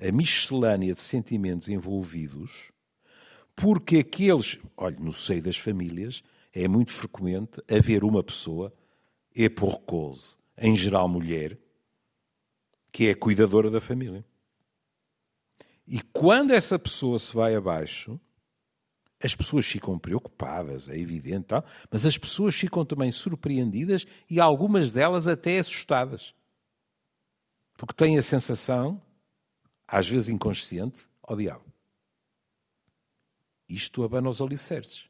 a 0.00 0.10
miscelânea 0.10 0.94
de 0.94 1.00
sentimentos 1.00 1.68
envolvidos, 1.68 2.50
porque 3.54 3.98
aqueles, 3.98 4.58
olha, 4.76 4.96
no 4.98 5.12
seio 5.12 5.42
das 5.42 5.56
famílias, 5.56 6.22
é 6.52 6.66
muito 6.66 6.92
frequente 6.92 7.62
haver 7.70 8.02
uma 8.02 8.22
pessoa 8.22 8.72
é 9.34 9.48
por 9.48 9.80
cause, 9.80 10.36
em 10.56 10.76
geral 10.76 11.08
mulher, 11.08 11.58
que 12.90 13.08
é 13.08 13.14
cuidadora 13.14 13.70
da 13.70 13.80
família. 13.80 14.24
E 15.86 16.00
quando 16.00 16.52
essa 16.52 16.78
pessoa 16.78 17.18
se 17.18 17.34
vai 17.34 17.54
abaixo, 17.54 18.20
as 19.22 19.34
pessoas 19.34 19.66
ficam 19.66 19.98
preocupadas, 19.98 20.88
é 20.88 20.98
evidente, 20.98 21.46
mas 21.90 22.04
as 22.04 22.18
pessoas 22.18 22.54
ficam 22.54 22.84
também 22.84 23.10
surpreendidas 23.12 24.04
e 24.28 24.40
algumas 24.40 24.90
delas 24.90 25.28
até 25.28 25.58
assustadas. 25.58 26.34
Porque 27.76 27.94
têm 27.94 28.18
a 28.18 28.22
sensação, 28.22 29.00
às 29.86 30.08
vezes 30.08 30.28
inconsciente, 30.28 31.08
ao 31.22 31.36
diabo. 31.36 31.64
Isto 33.68 34.02
abana 34.02 34.28
os 34.28 34.42
alicerces. 34.42 35.06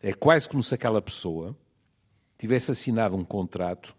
É 0.00 0.12
quase 0.12 0.48
como 0.48 0.62
se 0.62 0.74
aquela 0.74 1.02
pessoa 1.02 1.58
tivesse 2.40 2.70
assinado 2.70 3.14
um 3.14 3.24
contrato 3.24 3.94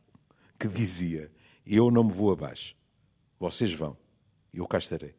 que 0.58 0.68
dizia: 0.68 1.32
Eu 1.66 1.92
não 1.92 2.04
me 2.04 2.12
vou 2.12 2.32
abaixo, 2.32 2.76
vocês 3.40 3.72
vão, 3.72 3.96
eu 4.52 4.68
cá 4.68 4.80
estarei. 4.80 5.14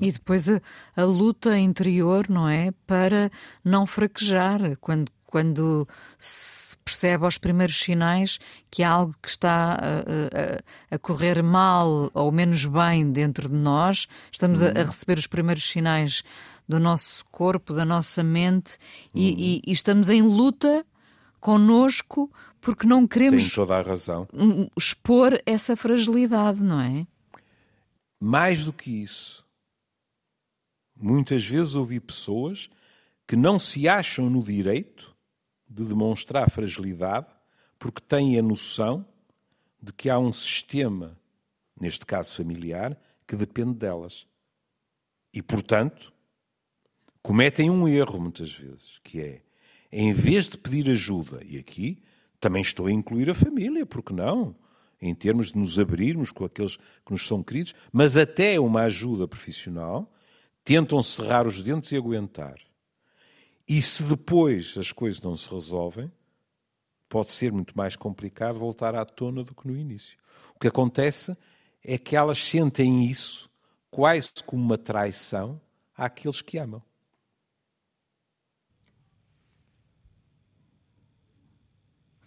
E 0.00 0.12
depois 0.12 0.48
a, 0.48 0.60
a, 0.94 1.02
luta 1.02 1.58
interior, 1.58 2.28
não 2.28 2.48
é? 2.48 2.70
Para 2.86 3.28
não 3.64 3.86
fraquejar, 3.86 4.76
quando, 4.80 5.10
quando 5.26 5.88
se 6.16 6.76
percebe 6.84 7.24
aos 7.24 7.38
primeiros 7.38 7.76
sinais 7.76 8.38
que 8.70 8.84
há 8.84 8.90
algo 8.90 9.16
que 9.20 9.28
está 9.28 9.74
a, 9.74 10.92
a, 10.92 10.94
a 10.94 10.98
correr 11.00 11.42
mal 11.42 12.08
ou 12.14 12.30
menos 12.30 12.64
bem 12.66 13.10
dentro 13.10 13.48
de 13.48 13.56
nós, 13.56 14.06
estamos 14.30 14.62
a, 14.62 14.68
a, 14.68 14.84
receber 14.84 15.18
os 15.18 15.26
primeiros 15.26 15.68
sinais 15.68 16.22
do 16.68 16.78
nosso 16.78 17.24
corpo, 17.32 17.74
da 17.74 17.84
nossa 17.84 18.22
mente 18.22 18.78
e, 19.12 19.56
e, 19.56 19.62
e 19.66 19.72
estamos 19.72 20.08
em 20.08 20.22
luta 20.22 20.86
connosco 21.40 22.30
porque 22.60 22.86
não 22.86 23.06
queremos 23.06 23.42
Tem 23.42 23.50
toda 23.50 23.76
a 23.78 23.82
razão. 23.82 24.28
expor 24.76 25.40
essa 25.46 25.74
fragilidade, 25.74 26.62
não 26.62 26.80
é? 26.80 27.06
Mais 28.20 28.66
do 28.66 28.72
que 28.72 29.02
isso, 29.02 29.46
muitas 30.94 31.44
vezes 31.46 31.74
ouvi 31.74 31.98
pessoas 31.98 32.68
que 33.26 33.34
não 33.34 33.58
se 33.58 33.88
acham 33.88 34.28
no 34.28 34.42
direito 34.42 35.16
de 35.68 35.84
demonstrar 35.84 36.50
fragilidade 36.50 37.26
porque 37.78 38.00
têm 38.00 38.38
a 38.38 38.42
noção 38.42 39.06
de 39.82 39.92
que 39.92 40.10
há 40.10 40.18
um 40.18 40.32
sistema, 40.32 41.18
neste 41.80 42.04
caso 42.04 42.34
familiar, 42.34 43.00
que 43.26 43.34
depende 43.34 43.74
delas. 43.74 44.26
E, 45.32 45.40
portanto, 45.40 46.12
cometem 47.22 47.70
um 47.70 47.88
erro 47.88 48.20
muitas 48.20 48.52
vezes, 48.52 48.98
que 49.02 49.20
é 49.20 49.42
em 49.92 50.12
vez 50.12 50.48
de 50.48 50.58
pedir 50.58 50.90
ajuda, 50.90 51.42
e 51.44 51.58
aqui 51.58 52.02
também 52.38 52.62
estou 52.62 52.86
a 52.86 52.92
incluir 52.92 53.28
a 53.28 53.34
família, 53.34 53.84
porque 53.84 54.14
não? 54.14 54.54
Em 55.00 55.14
termos 55.14 55.52
de 55.52 55.58
nos 55.58 55.78
abrirmos 55.78 56.30
com 56.30 56.44
aqueles 56.44 56.76
que 56.76 57.12
nos 57.12 57.26
são 57.26 57.42
queridos, 57.42 57.74
mas 57.92 58.16
até 58.16 58.58
uma 58.60 58.82
ajuda 58.82 59.26
profissional, 59.26 60.10
tentam 60.64 61.02
cerrar 61.02 61.46
os 61.46 61.62
dentes 61.62 61.90
e 61.92 61.96
aguentar. 61.96 62.58
E 63.68 63.80
se 63.80 64.02
depois 64.02 64.76
as 64.78 64.92
coisas 64.92 65.20
não 65.20 65.36
se 65.36 65.50
resolvem, 65.50 66.10
pode 67.08 67.30
ser 67.30 67.52
muito 67.52 67.76
mais 67.76 67.96
complicado 67.96 68.58
voltar 68.58 68.94
à 68.94 69.04
tona 69.04 69.42
do 69.42 69.54
que 69.54 69.66
no 69.66 69.76
início. 69.76 70.18
O 70.54 70.58
que 70.58 70.68
acontece 70.68 71.36
é 71.82 71.98
que 71.98 72.14
elas 72.14 72.38
sentem 72.38 73.04
isso 73.04 73.50
quase 73.90 74.32
como 74.44 74.62
uma 74.62 74.78
traição 74.78 75.60
àqueles 75.96 76.40
que 76.40 76.58
amam. 76.58 76.82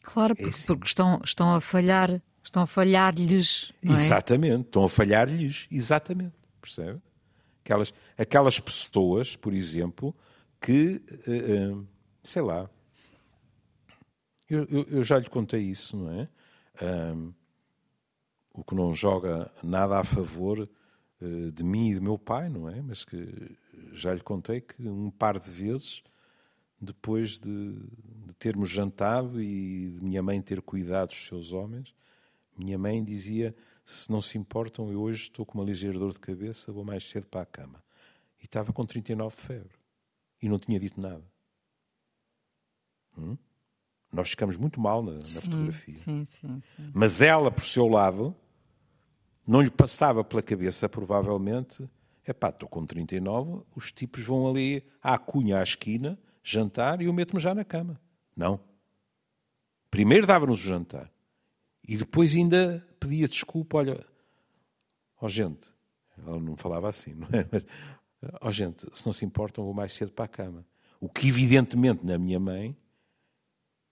Claro, 0.04 0.36
porque, 0.36 0.50
é 0.50 0.66
porque 0.68 0.86
estão, 0.86 1.20
estão 1.24 1.56
a 1.56 1.62
falhar, 1.62 2.22
estão 2.44 2.63
a 2.63 2.68
falhar-lhes. 2.68 3.74
É? 3.82 3.92
Exatamente, 3.94 4.66
estão 4.68 4.84
a 4.84 4.89
falhar-lhes, 4.89 5.66
exatamente, 5.72 6.36
percebe? 6.62 7.02
Aquelas, 7.63 7.94
aquelas 8.18 8.60
pessoas, 8.60 9.38
por 9.38 9.54
exemplo, 9.54 10.13
que, 10.62 11.02
uh, 11.26 11.78
uh, 11.78 11.88
sei 12.22 12.42
lá, 12.42 12.70
eu, 14.50 14.68
eu, 14.70 14.86
eu, 14.89 15.04
já 15.04 15.18
lhe 15.18 15.30
contei 15.30 15.62
isso, 15.62 15.96
não 15.96 16.12
é? 16.12 16.28
Um, 17.16 17.34
o 18.54 18.63
que 18.63 18.76
não 18.76 18.94
joga 18.94 19.50
nada 19.63 19.98
a 19.98 20.04
favor 20.04 20.70
uh, 21.22 21.52
de 21.52 21.63
mim 21.63 21.92
e 21.92 21.96
do 21.96 22.02
meu 22.02 22.20
pai, 22.20 22.50
não 22.50 22.70
é? 22.70 22.82
Mas 22.82 23.06
que 23.06 23.58
já 23.94 24.13
lhe 24.13 24.22
contei 24.22 24.60
que 24.60 24.86
um 24.86 25.10
par 25.10 25.39
de 25.39 25.50
vezes, 25.50 26.04
depois 26.84 27.39
de, 27.39 27.74
de 28.26 28.34
termos 28.38 28.69
jantado 28.69 29.41
e 29.41 29.91
de 29.91 30.04
minha 30.04 30.22
mãe 30.22 30.41
ter 30.41 30.62
cuidado 30.62 31.10
dos 31.10 31.28
seus 31.28 31.54
homens, 31.54 31.93
minha 32.58 32.78
mãe 32.78 33.04
dizia: 33.04 33.56
Se 33.86 34.12
não 34.12 34.22
se 34.22 34.38
importam, 34.38 34.91
eu 34.91 35.02
hoje 35.02 35.24
estou 35.24 35.46
com 35.46 35.58
uma 35.58 35.65
ligeira 35.65 35.98
dor 35.98 36.12
de 36.12 36.19
cabeça, 36.19 36.72
vou 36.72 36.84
mais 36.84 37.10
cedo 37.10 37.28
para 37.28 37.41
a 37.41 37.46
cama. 37.46 37.84
E 38.41 38.46
estava 38.46 38.74
com 38.74 38.86
39 38.86 39.36
de 39.36 39.41
febre. 39.41 39.78
E 40.41 40.50
não 40.50 40.60
tinha 40.60 40.80
dito 40.80 41.00
nada. 41.00 41.24
Hum? 43.17 43.38
Nós 44.12 44.30
ficamos 44.30 44.58
muito 44.58 44.80
mal 44.80 45.02
na, 45.02 45.13
na 45.13 45.22
sim, 45.22 45.41
fotografia. 45.41 45.93
Sim, 45.93 46.26
sim, 46.26 46.60
sim. 46.62 46.91
Mas 46.93 47.22
ela, 47.22 47.50
por 47.50 47.63
seu 47.63 47.88
lado, 47.88 48.36
não 49.48 49.62
lhe 49.62 49.72
passava 49.72 50.24
pela 50.24 50.41
cabeça, 50.41 50.88
provavelmente, 50.88 51.89
epá, 52.28 52.50
estou 52.50 52.69
com 52.69 52.86
39, 52.86 53.63
os 53.76 53.91
tipos 53.91 54.24
vão 54.24 54.50
ali 54.50 54.84
à 55.02 55.17
cunha, 55.17 55.60
à 55.60 55.63
esquina, 55.63 56.19
jantar 56.44 57.02
e 57.02 57.06
eu 57.06 57.14
meto-me 57.14 57.42
já 57.42 57.56
na 57.56 57.64
cama. 57.64 58.00
Não. 58.36 58.60
Primeiro 59.90 60.28
dava-nos 60.28 60.60
o 60.60 60.68
jantar. 60.68 61.10
E 61.88 61.98
depois 61.98 62.36
ainda 62.36 62.86
pedia 63.00 63.28
desculpa, 63.28 63.78
olha, 63.78 64.06
ó 65.22 65.28
gente, 65.28 65.68
ela 66.18 66.40
não 66.40 66.56
falava 66.56 66.90
assim, 66.90 67.14
não 67.16 67.28
é? 67.32 67.48
Mas, 67.52 67.66
ó 68.42 68.52
gente, 68.52 68.86
se 68.94 69.06
não 69.06 69.14
se 69.14 69.26
importam, 69.26 69.64
vou 69.64 69.74
mais 69.74 69.94
cedo 69.94 70.12
para 70.12 70.26
a 70.26 70.28
cama. 70.28 70.66
O 71.00 71.10
que 71.10 71.28
evidentemente 71.28 72.06
na 72.06 72.18
minha 72.18 72.40
mãe 72.40 72.76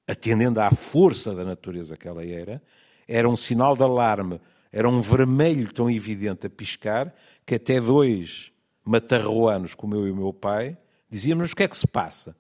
atendendo 0.08 0.60
à 0.60 0.72
força 0.72 1.34
da 1.34 1.44
natureza 1.44 1.96
que 1.96 2.08
ela 2.08 2.26
era, 2.26 2.62
era 3.08 3.30
um 3.30 3.38
sinal 3.38 3.76
de 3.76 3.84
alarme, 3.84 4.42
era 4.72 4.90
um 4.90 5.02
vermelho 5.02 5.72
tão 5.72 5.90
evidente 5.90 6.48
a 6.48 6.50
piscar, 6.50 7.14
que 7.46 7.56
até 7.56 7.80
dois 7.80 8.52
matarroanos, 8.84 9.76
como 9.76 9.96
eu 9.96 10.08
e 10.08 10.12
o 10.12 10.16
meu 10.16 10.34
pai, 10.34 10.78
dizíamos 11.10 11.52
o 11.52 11.56
que 11.56 11.64
é 11.64 11.68
que 11.68 11.78
se 11.78 11.88
passa. 11.88 12.36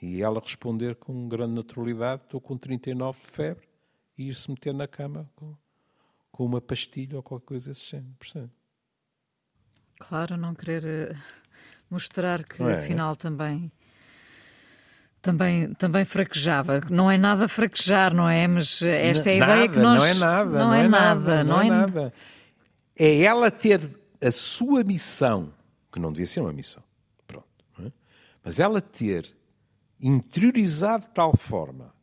E 0.00 0.22
ela 0.22 0.40
responder 0.40 0.96
com 0.96 1.28
grande 1.28 1.54
naturalidade, 1.54 2.22
estou 2.24 2.40
com 2.40 2.56
39 2.56 3.18
de 3.18 3.26
febre, 3.26 3.68
e 4.18 4.28
ir-se 4.28 4.50
meter 4.50 4.74
na 4.74 4.86
cama 4.86 5.30
com, 5.34 5.54
com 6.30 6.44
uma 6.44 6.60
pastilha 6.60 7.16
ou 7.16 7.22
qualquer 7.22 7.46
coisa 7.46 7.70
desse 7.70 7.90
género, 7.90 8.14
percebe? 8.18 8.50
Claro, 9.98 10.36
não 10.36 10.54
querer 10.54 10.84
eh, 10.84 11.16
mostrar 11.90 12.44
que 12.44 12.62
é? 12.62 12.74
afinal 12.74 13.16
também 13.16 13.72
também, 15.26 15.74
também 15.74 16.04
fraquejava. 16.04 16.80
Não 16.88 17.10
é 17.10 17.18
nada 17.18 17.48
fraquejar, 17.48 18.14
não 18.14 18.28
é? 18.28 18.46
Mas 18.46 18.80
esta 18.82 19.30
é 19.30 19.36
a 19.36 19.40
nada, 19.40 19.52
ideia 19.54 19.68
que 19.68 19.78
nós. 19.78 19.98
Não 19.98 20.06
é 20.06 20.14
nada. 20.14 20.50
Não, 20.50 20.66
não 20.66 20.74
é, 20.74 20.80
é, 20.80 20.88
nada, 20.88 21.44
não, 21.44 21.60
é 21.60 21.68
nada. 21.68 22.14
É 22.96 23.22
ela 23.22 23.50
ter 23.50 23.80
a 24.22 24.30
sua 24.30 24.84
missão, 24.84 25.52
que 25.92 25.98
não 25.98 26.12
devia 26.12 26.26
ser 26.26 26.40
uma 26.40 26.52
missão, 26.52 26.82
pronto. 27.26 27.46
É? 27.80 27.90
Mas 28.44 28.60
ela 28.60 28.80
ter 28.80 29.35
interiorizado 30.00 31.04
de 31.04 31.10
tal 31.10 31.36
forma 31.36 31.94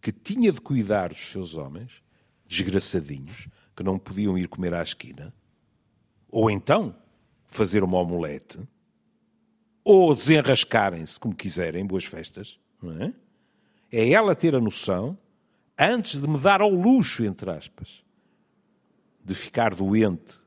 que 0.00 0.12
tinha 0.12 0.52
de 0.52 0.60
cuidar 0.60 1.08
dos 1.08 1.30
seus 1.30 1.54
homens, 1.54 2.02
desgraçadinhos, 2.46 3.48
que 3.74 3.82
não 3.82 3.98
podiam 3.98 4.36
ir 4.36 4.48
comer 4.48 4.74
à 4.74 4.82
esquina, 4.82 5.34
ou 6.28 6.50
então 6.50 6.94
fazer 7.46 7.82
uma 7.82 7.98
omelete 7.98 8.60
ou 9.82 10.14
desenrascarem-se 10.14 11.20
como 11.20 11.34
quiserem, 11.34 11.86
boas 11.86 12.04
festas, 12.04 12.58
não 12.82 13.02
é? 13.02 13.14
É 13.92 14.10
ela 14.10 14.34
ter 14.34 14.54
a 14.54 14.60
noção, 14.60 15.16
antes 15.78 16.20
de 16.20 16.26
me 16.26 16.38
dar 16.38 16.60
ao 16.60 16.70
luxo, 16.70 17.24
entre 17.24 17.50
aspas, 17.50 18.02
de 19.22 19.34
ficar 19.34 19.74
doente 19.74 20.44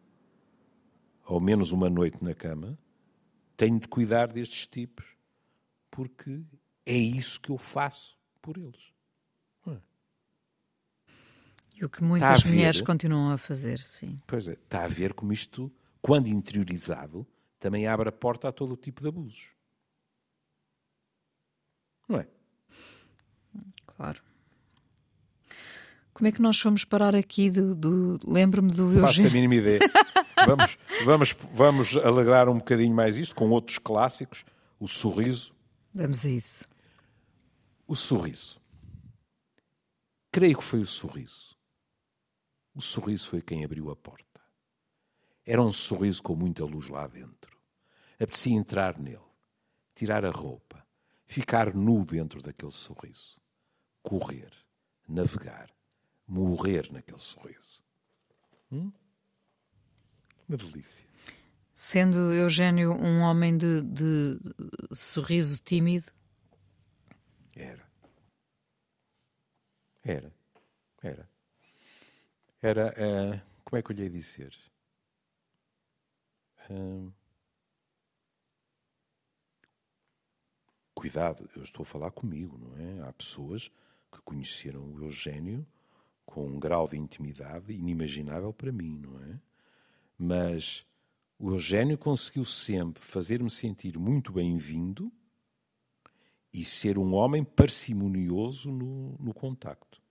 ao 1.23 1.39
menos 1.39 1.71
uma 1.71 1.89
noite 1.89 2.17
na 2.21 2.33
cama, 2.33 2.77
tenho 3.55 3.79
de 3.79 3.87
cuidar 3.87 4.27
destes 4.27 4.65
tipos, 4.65 5.05
porque 5.97 6.43
é 6.85 6.93
isso 6.93 7.41
que 7.41 7.49
eu 7.49 7.57
faço 7.57 8.15
por 8.39 8.55
eles. 8.55 8.93
É? 9.65 9.77
E 11.75 11.83
o 11.83 11.89
que 11.89 12.03
muitas 12.03 12.43
mulheres 12.43 12.81
continuam 12.81 13.31
a 13.31 13.37
fazer, 13.39 13.79
sim. 13.79 14.21
Pois 14.27 14.47
é, 14.47 14.51
está 14.51 14.83
a 14.83 14.87
ver 14.87 15.15
como 15.15 15.33
isto, 15.33 15.71
quando 15.99 16.27
interiorizado, 16.27 17.25
também 17.59 17.87
abre 17.87 18.09
a 18.09 18.11
porta 18.11 18.47
a 18.47 18.51
todo 18.51 18.75
o 18.75 18.77
tipo 18.77 19.01
de 19.01 19.07
abusos. 19.07 19.49
Não 22.07 22.19
é? 22.19 22.27
Claro. 23.87 24.21
Como 26.13 26.27
é 26.27 26.31
que 26.31 26.43
nós 26.43 26.59
fomos 26.59 26.85
parar 26.85 27.15
aqui 27.15 27.49
do. 27.49 27.73
do... 27.73 28.19
Lembro-me 28.23 28.71
do 28.71 28.83
Eugênio. 28.83 29.01
Faço 29.01 29.25
a 29.25 29.29
mínima 29.31 29.55
ideia. 29.55 29.79
vamos, 30.45 30.77
vamos, 31.03 31.35
vamos 31.51 31.97
alegrar 31.97 32.47
um 32.49 32.59
bocadinho 32.59 32.93
mais 32.93 33.17
isto 33.17 33.33
com 33.33 33.49
outros 33.49 33.79
clássicos. 33.79 34.45
O 34.79 34.87
sorriso. 34.87 35.56
Vamos 35.97 36.23
a 36.27 36.29
isso. 36.29 36.63
O 37.87 37.95
sorriso. 37.95 38.61
Creio 40.31 40.55
que 40.55 40.63
foi 40.63 40.79
o 40.79 40.85
sorriso. 40.85 41.57
O 42.75 42.79
sorriso 42.79 43.27
foi 43.27 43.41
quem 43.41 43.65
abriu 43.65 43.89
a 43.89 43.95
porta. 43.95 44.39
Era 45.43 45.59
um 45.59 45.71
sorriso 45.71 46.21
com 46.21 46.35
muita 46.35 46.63
luz 46.63 46.87
lá 46.87 47.07
dentro. 47.07 47.59
Apetecia 48.13 48.53
entrar 48.53 48.99
nele, 48.99 49.25
tirar 49.95 50.23
a 50.23 50.29
roupa, 50.29 50.85
ficar 51.25 51.73
nu 51.73 52.05
dentro 52.05 52.43
daquele 52.43 52.71
sorriso, 52.71 53.41
correr, 54.03 54.53
navegar, 55.07 55.75
morrer 56.27 56.91
naquele 56.91 57.17
sorriso. 57.17 57.81
Hum? 58.71 58.91
Uma 60.47 60.57
delícia. 60.57 61.06
Sendo 61.79 62.33
Eugênio 62.33 62.91
um 62.91 63.21
homem 63.21 63.55
de, 63.55 63.83
de 63.83 64.39
sorriso 64.91 65.61
tímido? 65.61 66.07
Era. 67.55 67.87
Era. 70.03 70.33
Era. 71.03 71.29
Era. 72.63 72.87
Uh, 72.97 73.41
como 73.63 73.77
é 73.77 73.83
que 73.83 73.91
eu 73.91 73.95
lhe 73.95 74.01
ia 74.01 74.09
dizer? 74.09 74.57
cuidado, 80.95 81.47
eu 81.55 81.61
estou 81.61 81.83
a 81.83 81.85
falar 81.85 82.09
comigo, 82.09 82.57
não 82.57 82.75
é? 82.75 83.07
Há 83.07 83.13
pessoas 83.13 83.69
que 84.11 84.19
conheceram 84.23 84.81
o 84.81 85.03
Eugênio 85.03 85.63
com 86.25 86.43
um 86.43 86.59
grau 86.59 86.87
de 86.87 86.97
intimidade 86.97 87.71
inimaginável 87.71 88.51
para 88.51 88.71
mim, 88.71 88.97
não 88.97 89.21
é? 89.21 89.39
Mas 90.17 90.83
o 91.39 91.51
Eugênio 91.51 91.97
conseguiu 91.97 92.43
sempre 92.43 93.03
fazer-me 93.03 93.49
sentir 93.49 93.97
muito 93.97 94.31
bem-vindo 94.31 95.11
e 96.51 96.65
ser 96.65 96.97
um 96.97 97.13
homem 97.13 97.43
parcimonioso 97.43 98.71
no, 98.71 99.15
no 99.19 99.33
contacto. 99.33 100.01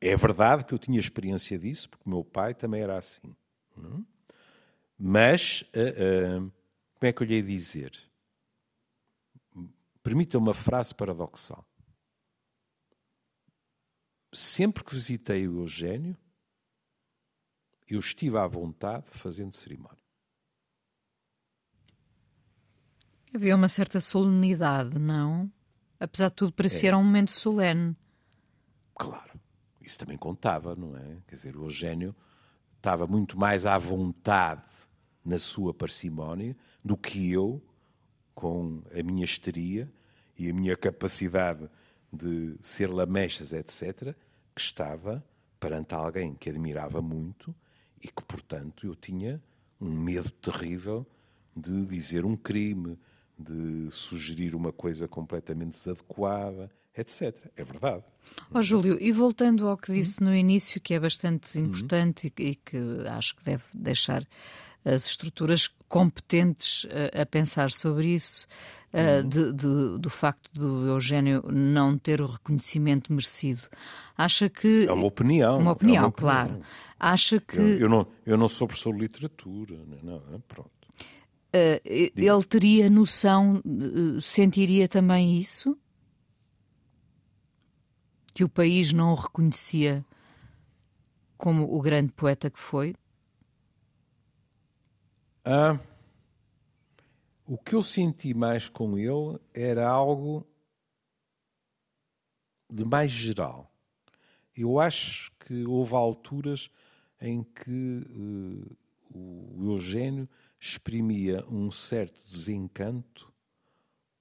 É 0.00 0.16
verdade 0.16 0.64
que 0.64 0.74
eu 0.74 0.78
tinha 0.78 0.98
experiência 0.98 1.58
disso, 1.58 1.88
porque 1.90 2.08
meu 2.08 2.24
pai 2.24 2.54
também 2.54 2.82
era 2.82 2.98
assim. 2.98 3.36
Não? 3.76 3.98
É? 3.98 4.02
Mas, 4.98 5.62
uh, 5.74 6.40
uh, 6.40 6.52
como 6.94 7.08
é 7.08 7.12
que 7.12 7.22
eu 7.22 7.26
lhe 7.26 7.36
ia 7.36 7.42
dizer? 7.42 7.92
Permita 10.02 10.36
uma 10.36 10.52
frase 10.52 10.94
paradoxal. 10.94 11.64
Sempre 14.32 14.84
que 14.84 14.94
visitei 14.94 15.46
o 15.46 15.60
Eugênio, 15.60 16.16
eu 17.94 18.00
estive 18.00 18.38
à 18.38 18.46
vontade 18.46 19.06
fazendo 19.10 19.52
cerimónia. 19.52 19.98
Havia 23.34 23.54
uma 23.54 23.68
certa 23.68 24.00
solenidade, 24.00 24.98
não? 24.98 25.50
Apesar 25.98 26.30
de 26.30 26.34
tudo, 26.34 26.52
parecia 26.52 26.90
é. 26.90 26.96
um 26.96 27.04
momento 27.04 27.30
solene. 27.30 27.96
Claro, 28.94 29.40
isso 29.80 29.98
também 29.98 30.16
contava, 30.16 30.74
não 30.74 30.96
é? 30.96 31.18
Quer 31.28 31.34
dizer, 31.34 31.56
o 31.56 31.64
Eugênio 31.64 32.14
estava 32.76 33.06
muito 33.06 33.38
mais 33.38 33.66
à 33.66 33.78
vontade 33.78 34.62
na 35.24 35.38
sua 35.38 35.72
parcimónia 35.72 36.56
do 36.84 36.96
que 36.96 37.30
eu, 37.30 37.62
com 38.34 38.82
a 38.98 39.02
minha 39.02 39.24
histeria 39.24 39.90
e 40.36 40.48
a 40.50 40.54
minha 40.54 40.76
capacidade 40.76 41.68
de 42.12 42.56
ser 42.60 42.88
lamechas, 42.88 43.52
etc., 43.52 44.14
que 44.54 44.60
estava 44.60 45.24
perante 45.60 45.94
alguém 45.94 46.34
que 46.34 46.50
admirava 46.50 47.00
muito 47.00 47.54
e 48.02 48.08
que, 48.08 48.22
portanto, 48.24 48.86
eu 48.86 48.94
tinha 48.94 49.42
um 49.80 49.90
medo 49.90 50.30
terrível 50.30 51.06
de 51.56 51.84
dizer 51.86 52.24
um 52.24 52.36
crime, 52.36 52.98
de 53.38 53.90
sugerir 53.90 54.54
uma 54.54 54.72
coisa 54.72 55.08
completamente 55.08 55.72
desadequada, 55.72 56.70
etc. 56.96 57.50
É 57.56 57.64
verdade. 57.64 58.04
Oh, 58.52 58.62
Júlio, 58.62 58.98
e 59.00 59.10
voltando 59.12 59.68
ao 59.68 59.76
que 59.76 59.92
disse 59.92 60.22
no 60.22 60.34
início, 60.34 60.80
que 60.80 60.94
é 60.94 61.00
bastante 61.00 61.58
uhum. 61.58 61.66
importante 61.66 62.32
e, 62.38 62.42
e 62.42 62.54
que 62.54 62.78
acho 63.08 63.36
que 63.36 63.44
deve 63.44 63.64
deixar 63.74 64.26
as 64.84 65.06
estruturas 65.06 65.68
competentes 65.88 66.86
a, 67.14 67.22
a 67.22 67.26
pensar 67.26 67.70
sobre 67.70 68.14
isso, 68.14 68.46
uh, 68.92 69.26
de, 69.26 69.52
de, 69.52 69.98
do 69.98 70.10
facto 70.10 70.50
do 70.52 70.86
Eugênio 70.86 71.42
não 71.50 71.98
ter 71.98 72.20
o 72.20 72.26
reconhecimento 72.26 73.12
merecido. 73.12 73.62
Acha 74.16 74.48
que. 74.48 74.86
É 74.86 74.92
uma 74.92 75.06
opinião. 75.06 75.58
Uma 75.58 75.72
opinião, 75.72 76.04
é 76.04 76.06
uma 76.06 76.12
claro. 76.12 76.50
Opinião. 76.50 76.66
Acha 76.98 77.40
que. 77.40 77.58
Eu, 77.58 77.78
eu, 77.80 77.88
não, 77.88 78.06
eu 78.24 78.36
não 78.36 78.48
sou 78.48 78.66
professor 78.66 78.94
de 78.94 79.00
literatura, 79.00 79.78
não, 80.02 80.16
é? 80.34 80.38
pronto. 80.46 80.70
Uh, 81.52 81.80
ele 81.84 82.44
teria 82.48 82.88
noção, 82.88 83.60
sentiria 84.20 84.86
também 84.86 85.36
isso? 85.38 85.76
Que 88.32 88.44
o 88.44 88.48
país 88.48 88.92
não 88.92 89.10
o 89.10 89.16
reconhecia 89.16 90.04
como 91.36 91.74
o 91.74 91.80
grande 91.80 92.12
poeta 92.12 92.48
que 92.48 92.60
foi? 92.60 92.94
Ah, 95.44 95.80
o 97.46 97.56
que 97.56 97.74
eu 97.74 97.82
senti 97.82 98.34
mais 98.34 98.68
com 98.68 98.98
ele 98.98 99.40
era 99.54 99.88
algo 99.88 100.46
de 102.70 102.84
mais 102.84 103.10
geral. 103.10 103.72
Eu 104.54 104.78
acho 104.78 105.32
que 105.38 105.64
houve 105.64 105.94
alturas 105.94 106.70
em 107.18 107.42
que 107.42 108.06
uh, 108.10 108.76
o 109.12 109.72
Eugênio 109.72 110.28
exprimia 110.60 111.42
um 111.48 111.70
certo 111.70 112.22
desencanto 112.22 113.32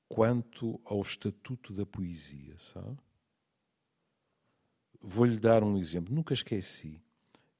quanto 0.07 0.79
ao 0.85 1.01
estatuto 1.01 1.73
da 1.73 1.85
poesia? 1.85 2.55
Vou-lhe 5.01 5.37
dar 5.37 5.65
um 5.65 5.77
exemplo. 5.77 6.15
Nunca 6.15 6.33
esqueci. 6.33 7.03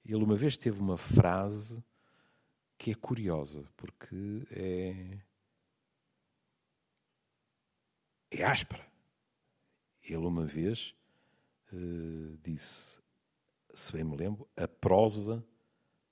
Ele 0.06 0.24
uma 0.24 0.36
vez 0.36 0.58
teve 0.58 0.80
uma 0.80 0.98
frase 0.98 1.84
que 2.80 2.92
é 2.92 2.96
curiosa, 2.96 3.68
porque 3.76 4.48
é, 4.52 5.20
é 8.32 8.44
áspera. 8.44 8.89
Ele 10.02 10.26
uma 10.26 10.46
vez 10.46 10.96
uh, 11.74 12.38
disse, 12.42 13.02
se 13.74 13.92
bem 13.92 14.06
me 14.06 14.15
lembro, 14.15 14.50
a 14.56 14.65
prosa 14.65 15.46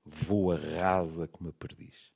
voa 0.06 0.60
rasa 0.60 1.25
como 1.25 1.49
a 1.49 1.53
perdiz. 1.53 2.12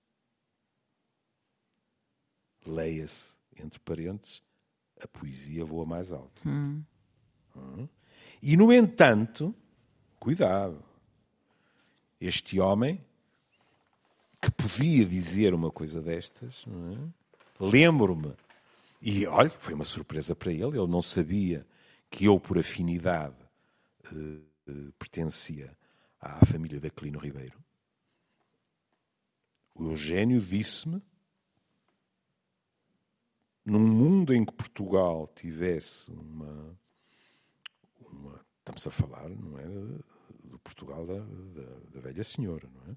Leia-se, 2.65 3.37
entre 3.57 3.79
parênteses, 3.79 4.43
a 5.01 5.07
poesia 5.07 5.63
voa 5.63 5.85
mais 5.85 6.11
alto. 6.11 6.41
Hum. 6.45 6.83
Hum. 7.55 7.87
E, 8.41 8.57
no 8.57 8.71
entanto, 8.71 9.55
cuidado, 10.19 10.83
este 12.19 12.59
homem 12.59 13.03
podia 14.61 15.05
dizer 15.05 15.53
uma 15.53 15.71
coisa 15.71 16.01
destas. 16.01 16.65
É? 16.67 17.09
Lembro-me, 17.59 18.33
e 19.01 19.25
olha, 19.25 19.49
foi 19.49 19.73
uma 19.73 19.85
surpresa 19.85 20.35
para 20.35 20.51
ele, 20.51 20.77
ele 20.77 20.87
não 20.87 21.01
sabia 21.01 21.65
que 22.09 22.25
eu, 22.25 22.39
por 22.39 22.57
afinidade, 22.57 23.35
eh, 24.05 24.41
eh, 24.67 24.91
pertencia 24.99 25.75
à 26.19 26.45
família 26.45 26.79
da 26.79 26.87
Aquilino 26.87 27.19
Ribeiro. 27.19 27.57
O 29.73 29.91
Eugênio 29.91 30.41
disse-me, 30.41 31.01
num 33.65 33.79
mundo 33.79 34.33
em 34.33 34.43
que 34.43 34.53
Portugal 34.53 35.27
tivesse 35.35 36.11
uma, 36.11 36.77
uma 37.99 38.45
estamos 38.59 38.85
a 38.85 38.91
falar, 38.91 39.29
não 39.29 39.57
é, 39.57 39.65
do 40.43 40.59
Portugal 40.59 41.05
da, 41.05 41.19
da, 41.19 41.79
da 41.93 41.99
velha 42.01 42.23
senhora, 42.23 42.67
não 42.73 42.91
é? 42.91 42.95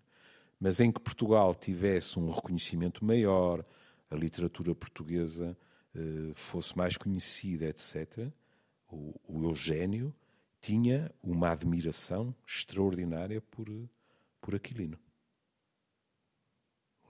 Mas 0.65 0.81
em 0.81 0.91
que 0.91 0.99
Portugal 0.99 1.55
tivesse 1.55 2.19
um 2.19 2.31
reconhecimento 2.31 3.05
maior, 3.05 3.63
a 4.09 4.15
literatura 4.15 4.75
portuguesa 4.75 5.55
eh, 5.95 6.33
fosse 6.33 6.75
mais 6.75 6.97
conhecida, 6.97 7.67
etc., 7.67 8.33
o, 8.89 9.15
o, 9.29 9.45
Eugênio 9.45 10.15
tinha 10.63 11.15
uma 11.23 11.51
admiração 11.51 12.35
extraordinária 12.47 13.43
por, 13.43 13.67
por 14.41 14.55
Aquilino. 14.55 14.99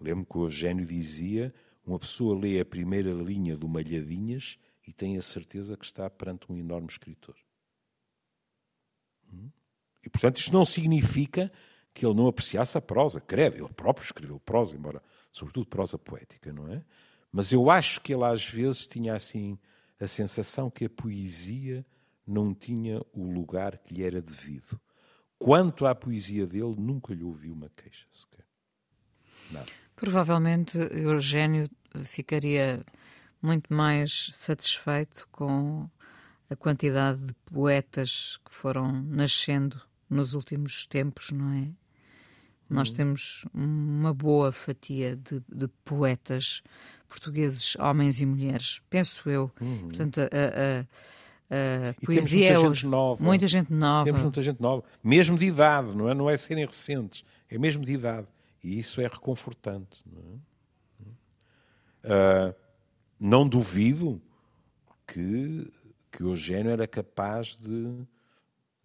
Lembro 0.00 0.26
que 0.26 0.36
o 0.36 0.46
Eugênio 0.46 0.84
dizia: 0.84 1.54
uma 1.86 2.00
pessoa 2.00 2.36
lê 2.36 2.58
a 2.58 2.64
primeira 2.64 3.12
linha 3.12 3.56
do 3.56 3.68
Malhadinhas 3.68 4.58
e 4.84 4.92
tem 4.92 5.16
a 5.16 5.22
certeza 5.22 5.76
que 5.76 5.84
está 5.84 6.10
perante 6.10 6.50
um 6.50 6.58
enorme 6.58 6.88
escritor. 6.88 7.36
Hum? 9.32 9.48
E, 10.04 10.10
portanto, 10.10 10.38
isto 10.38 10.52
não 10.52 10.64
significa 10.64 11.52
que 11.94 12.04
ele 12.04 12.14
não 12.14 12.26
apreciasse 12.26 12.76
a 12.76 12.80
prosa. 12.80 13.20
Credo, 13.20 13.56
ele 13.56 13.72
próprio 13.72 14.04
escreveu 14.04 14.40
prosa, 14.40 14.74
embora, 14.74 15.00
sobretudo, 15.30 15.66
prosa 15.66 15.96
poética, 15.96 16.52
não 16.52 16.68
é? 16.70 16.84
Mas 17.32 17.52
eu 17.52 17.70
acho 17.70 18.00
que 18.00 18.12
ele 18.12 18.24
às 18.24 18.44
vezes 18.44 18.86
tinha 18.86 19.14
assim 19.14 19.56
a 20.00 20.06
sensação 20.06 20.68
que 20.68 20.84
a 20.84 20.90
poesia 20.90 21.86
não 22.26 22.52
tinha 22.52 23.00
o 23.12 23.30
lugar 23.30 23.78
que 23.78 23.94
lhe 23.94 24.02
era 24.02 24.20
devido. 24.20 24.78
Quanto 25.38 25.86
à 25.86 25.94
poesia 25.94 26.46
dele, 26.46 26.74
nunca 26.76 27.14
lhe 27.14 27.22
ouvi 27.22 27.50
uma 27.50 27.70
queixa 27.76 28.06
sequer. 28.12 28.44
Nada. 29.50 29.66
Provavelmente 29.94 30.76
Eugênio 30.78 31.70
ficaria 32.04 32.84
muito 33.40 33.72
mais 33.72 34.30
satisfeito 34.32 35.28
com 35.30 35.88
a 36.50 36.56
quantidade 36.56 37.18
de 37.20 37.34
poetas 37.44 38.38
que 38.44 38.52
foram 38.52 38.90
nascendo 39.02 39.80
nos 40.08 40.34
últimos 40.34 40.86
tempos, 40.86 41.30
não 41.30 41.52
é? 41.52 41.83
Nós 42.74 42.90
uhum. 42.90 42.94
temos 42.96 43.44
uma 43.54 44.12
boa 44.12 44.50
fatia 44.50 45.16
de, 45.16 45.40
de, 45.48 45.68
poetas 45.84 46.62
portugueses, 47.08 47.76
homens 47.76 48.20
e 48.20 48.26
mulheres, 48.26 48.80
penso 48.90 49.30
eu. 49.30 49.50
Uhum. 49.60 49.88
Portanto, 49.88 50.20
a, 50.20 50.26
a, 50.26 51.94
poesia 52.04 52.52
muita 52.52 52.66
é 52.66 52.68
gente 52.68 52.86
nova. 52.86 53.24
Muita 53.24 53.46
gente 53.46 53.72
nova. 53.72 54.04
Temos 54.04 54.22
muita 54.22 54.42
gente 54.42 54.60
nova, 54.60 54.82
mesmo 55.02 55.38
de 55.38 55.44
idade, 55.44 55.94
não 55.94 56.08
é? 56.08 56.14
Não 56.14 56.28
é 56.28 56.36
serem 56.36 56.64
recentes, 56.64 57.24
é 57.48 57.56
mesmo 57.56 57.84
de 57.84 57.92
idade. 57.92 58.26
E 58.62 58.78
isso 58.78 59.00
é 59.00 59.06
reconfortante. 59.06 60.02
Não, 60.10 60.40
é? 62.04 62.50
uh, 62.50 62.54
não 63.20 63.46
duvido 63.46 64.20
que, 65.06 65.70
que 66.10 66.24
o 66.24 66.30
Eugênio 66.30 66.72
era 66.72 66.86
capaz 66.88 67.56
de 67.56 68.04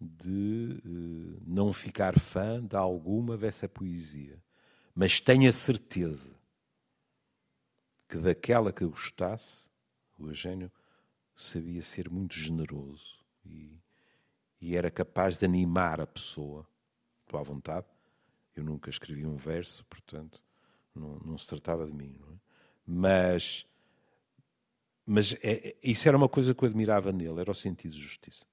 de 0.00 0.80
uh, 0.84 1.42
não 1.46 1.72
ficar 1.72 2.18
fã 2.18 2.64
de 2.64 2.74
alguma 2.74 3.36
dessa 3.36 3.68
poesia, 3.68 4.42
mas 4.94 5.20
tenho 5.20 5.48
a 5.48 5.52
certeza 5.52 6.34
que 8.08 8.16
daquela 8.16 8.72
que 8.72 8.84
gostasse, 8.84 9.68
o 10.18 10.28
Eugênio 10.28 10.70
sabia 11.34 11.80
ser 11.80 12.10
muito 12.10 12.34
generoso 12.34 13.24
e, 13.44 13.78
e 14.60 14.74
era 14.74 14.90
capaz 14.90 15.38
de 15.38 15.44
animar 15.44 16.00
a 16.00 16.06
pessoa. 16.06 16.66
Estou 17.22 17.38
à 17.38 17.42
vontade. 17.42 17.86
Eu 18.56 18.64
nunca 18.64 18.90
escrevi 18.90 19.24
um 19.24 19.36
verso, 19.36 19.84
portanto, 19.86 20.42
não, 20.94 21.18
não 21.20 21.38
se 21.38 21.46
tratava 21.46 21.86
de 21.86 21.92
mim. 21.92 22.14
É? 22.32 22.34
Mas, 22.84 23.64
mas 25.06 25.34
é, 25.34 25.68
é, 25.68 25.76
isso 25.82 26.08
era 26.08 26.16
uma 26.16 26.28
coisa 26.28 26.54
que 26.54 26.64
eu 26.64 26.68
admirava 26.68 27.12
nele, 27.12 27.40
era 27.40 27.50
o 27.50 27.54
sentido 27.54 27.92
de 27.92 28.00
justiça. 28.00 28.44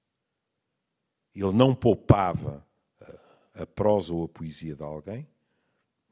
Ele 1.40 1.52
não 1.52 1.72
poupava 1.74 2.66
a, 3.00 3.62
a 3.62 3.66
prosa 3.66 4.12
ou 4.12 4.24
a 4.24 4.28
poesia 4.28 4.74
de 4.74 4.82
alguém, 4.82 5.26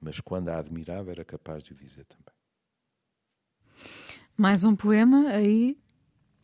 mas 0.01 0.20
quando 0.20 0.51
a 0.51 0.59
admirava 0.59 1.11
era 1.11 1.24
capaz 1.24 1.64
de 1.64 1.72
o 1.72 1.74
dizer 1.74 2.05
também. 2.05 2.35
Mais 4.37 4.62
um 4.64 4.77
poema 4.77 5.31
aí, 5.31 5.77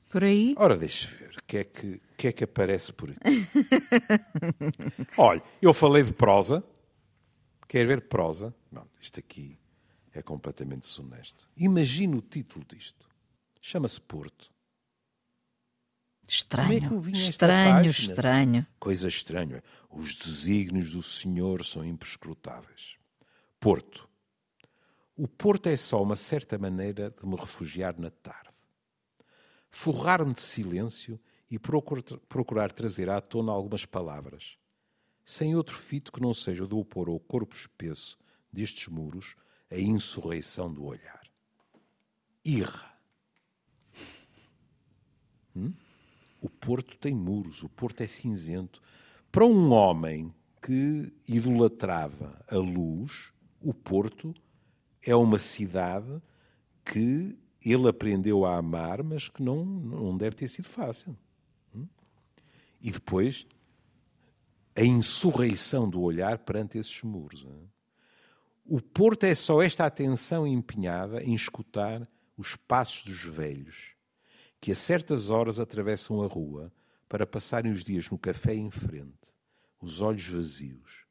por 0.08 0.24
aí? 0.24 0.54
Ora, 0.58 0.76
deixe 0.76 1.06
ver, 1.06 1.36
o 1.38 1.44
que, 1.46 1.58
é 1.58 1.64
que, 1.64 2.00
que 2.16 2.28
é 2.28 2.32
que 2.32 2.44
aparece 2.44 2.92
por 2.92 3.10
aqui? 3.10 3.46
Olha, 5.16 5.42
eu 5.60 5.72
falei 5.72 6.02
de 6.02 6.12
prosa. 6.12 6.64
Quer 7.68 7.86
ver 7.86 8.02
prosa? 8.02 8.54
Não, 8.70 8.86
isto 9.00 9.20
aqui 9.20 9.58
é 10.12 10.20
completamente 10.22 10.82
desonesto. 10.82 11.48
Imagina 11.56 12.16
o 12.16 12.20
título 12.20 12.64
disto. 12.66 13.08
Chama-se 13.60 14.00
Porto. 14.00 14.51
Estranho, 16.26 16.88
Como 16.88 17.08
é 17.08 17.12
que 17.12 17.18
estranho, 17.18 17.90
estranho. 17.90 18.66
Coisa 18.78 19.08
estranha. 19.08 19.62
Os 19.90 20.14
desígnios 20.14 20.92
do 20.92 21.02
Senhor 21.02 21.64
são 21.64 21.84
imprescrutáveis. 21.84 22.96
Porto. 23.60 24.08
O 25.16 25.28
Porto 25.28 25.68
é 25.68 25.76
só 25.76 26.02
uma 26.02 26.16
certa 26.16 26.56
maneira 26.58 27.10
de 27.10 27.26
me 27.26 27.36
refugiar 27.36 27.98
na 27.98 28.10
tarde. 28.10 28.48
Forrar-me 29.70 30.32
de 30.32 30.40
silêncio 30.40 31.20
e 31.50 31.58
procurar 31.58 32.72
trazer 32.72 33.10
à 33.10 33.20
tona 33.20 33.52
algumas 33.52 33.84
palavras, 33.84 34.56
sem 35.24 35.54
outro 35.54 35.76
fito 35.76 36.10
que 36.10 36.20
não 36.20 36.32
seja 36.32 36.64
o 36.64 36.68
de 36.68 36.74
opor 36.74 37.08
ao 37.08 37.20
corpo 37.20 37.54
espesso 37.54 38.18
destes 38.50 38.88
muros 38.88 39.36
a 39.70 39.78
insurreição 39.78 40.72
do 40.72 40.84
olhar. 40.84 41.22
Irra. 42.44 42.90
Hum? 45.54 45.72
O 46.42 46.50
Porto 46.50 46.98
tem 46.98 47.14
muros, 47.14 47.62
o 47.62 47.68
Porto 47.68 48.02
é 48.02 48.06
cinzento. 48.06 48.82
Para 49.30 49.46
um 49.46 49.70
homem 49.70 50.34
que 50.60 51.12
idolatrava 51.28 52.44
a 52.50 52.56
luz, 52.56 53.32
o 53.60 53.72
Porto 53.72 54.34
é 55.00 55.14
uma 55.14 55.38
cidade 55.38 56.20
que 56.84 57.38
ele 57.64 57.88
aprendeu 57.88 58.44
a 58.44 58.56
amar, 58.56 59.04
mas 59.04 59.28
que 59.28 59.40
não, 59.40 59.64
não 59.64 60.16
deve 60.16 60.34
ter 60.34 60.48
sido 60.48 60.66
fácil. 60.66 61.16
E 62.80 62.90
depois, 62.90 63.46
a 64.74 64.82
insurreição 64.82 65.88
do 65.88 66.00
olhar 66.00 66.38
perante 66.38 66.76
esses 66.76 67.02
muros. 67.04 67.46
O 68.64 68.80
Porto 68.80 69.24
é 69.24 69.34
só 69.34 69.62
esta 69.62 69.86
atenção 69.86 70.44
empenhada 70.44 71.22
em 71.22 71.34
escutar 71.34 72.08
os 72.36 72.56
passos 72.56 73.04
dos 73.04 73.24
velhos, 73.24 73.94
que 74.62 74.70
a 74.70 74.76
certas 74.76 75.28
horas 75.28 75.58
atravessam 75.58 76.22
a 76.22 76.26
rua 76.28 76.72
para 77.08 77.26
passarem 77.26 77.72
os 77.72 77.82
dias 77.82 78.08
no 78.08 78.16
café 78.16 78.54
em 78.54 78.70
frente, 78.70 79.34
os 79.80 80.00
olhos 80.00 80.28
vazios, 80.28 81.04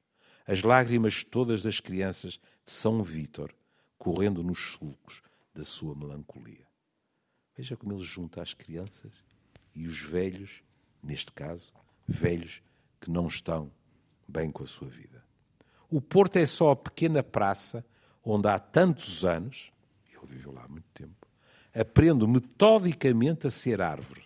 as 0.47 0.63
lágrimas 0.63 1.25
todas 1.25 1.61
das 1.61 1.81
crianças 1.81 2.39
de 2.63 2.71
São 2.71 3.03
Vítor 3.03 3.53
correndo 3.97 4.41
nos 4.41 4.71
sulcos 4.71 5.21
da 5.53 5.65
sua 5.65 5.93
melancolia. 5.93 6.65
Veja 7.53 7.75
como 7.75 7.91
ele 7.91 8.01
junta 8.01 8.41
as 8.41 8.53
crianças 8.53 9.11
e 9.75 9.85
os 9.85 9.99
velhos 9.99 10.63
neste 11.03 11.33
caso, 11.33 11.73
velhos 12.07 12.61
que 13.01 13.11
não 13.11 13.27
estão 13.27 13.69
bem 14.25 14.49
com 14.49 14.63
a 14.63 14.67
sua 14.67 14.87
vida. 14.87 15.25
O 15.89 15.99
Porto 15.99 16.37
é 16.37 16.45
só 16.45 16.71
a 16.71 16.75
pequena 16.75 17.21
praça 17.21 17.85
onde 18.23 18.47
há 18.47 18.57
tantos 18.57 19.25
anos, 19.25 19.73
ele 20.07 20.25
viveu 20.25 20.53
lá 20.53 20.63
há 20.63 20.67
muito 20.69 20.87
tempo, 20.93 21.20
aprendo 21.73 22.27
metodicamente 22.27 23.47
a 23.47 23.49
ser 23.49 23.81
árvore, 23.81 24.23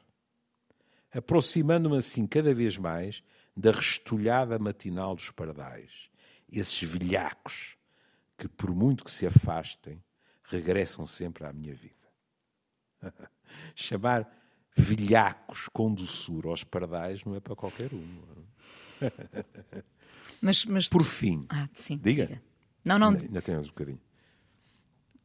aproximando-me 1.11 1.97
assim 1.97 2.25
cada 2.25 2.53
vez 2.53 2.77
mais 2.77 3.23
da 3.55 3.71
restolhada 3.71 4.59
matinal 4.59 5.15
dos 5.15 5.31
pardais, 5.31 6.09
esses 6.51 6.91
velhacos 6.91 7.77
que, 8.37 8.47
por 8.47 8.73
muito 8.75 9.03
que 9.03 9.11
se 9.11 9.25
afastem, 9.25 10.03
regressam 10.43 11.07
sempre 11.07 11.45
à 11.45 11.53
minha 11.53 11.73
vida. 11.73 11.95
Chamar 13.75 14.29
velhacos 14.75 15.69
com 15.71 15.93
doçura 15.93 16.49
aos 16.49 16.63
pardais 16.63 17.23
não 17.23 17.35
é 17.35 17.39
para 17.39 17.55
qualquer 17.55 17.93
um. 17.93 18.21
Mas, 20.41 20.65
mas... 20.65 20.89
Por 20.89 21.03
fim, 21.03 21.45
ah, 21.49 21.67
sim, 21.73 21.97
diga. 21.97 22.27
diga. 22.27 22.41
Não, 22.83 22.99
não. 22.99 23.09
Ainda, 23.09 23.41
temos 23.41 23.67
um 23.67 23.69
bocadinho. 23.69 24.01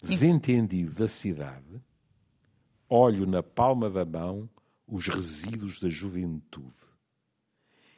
Desentendido 0.01 0.95
da 0.95 1.09
cidade, 1.09 1.83
olho 2.91 3.25
na 3.25 3.43
palma 3.43 3.89
da 3.89 4.05
mão 4.05 4.51
os 4.87 5.07
resíduos 5.07 5.79
da 5.79 5.89
juventude. 5.89 6.75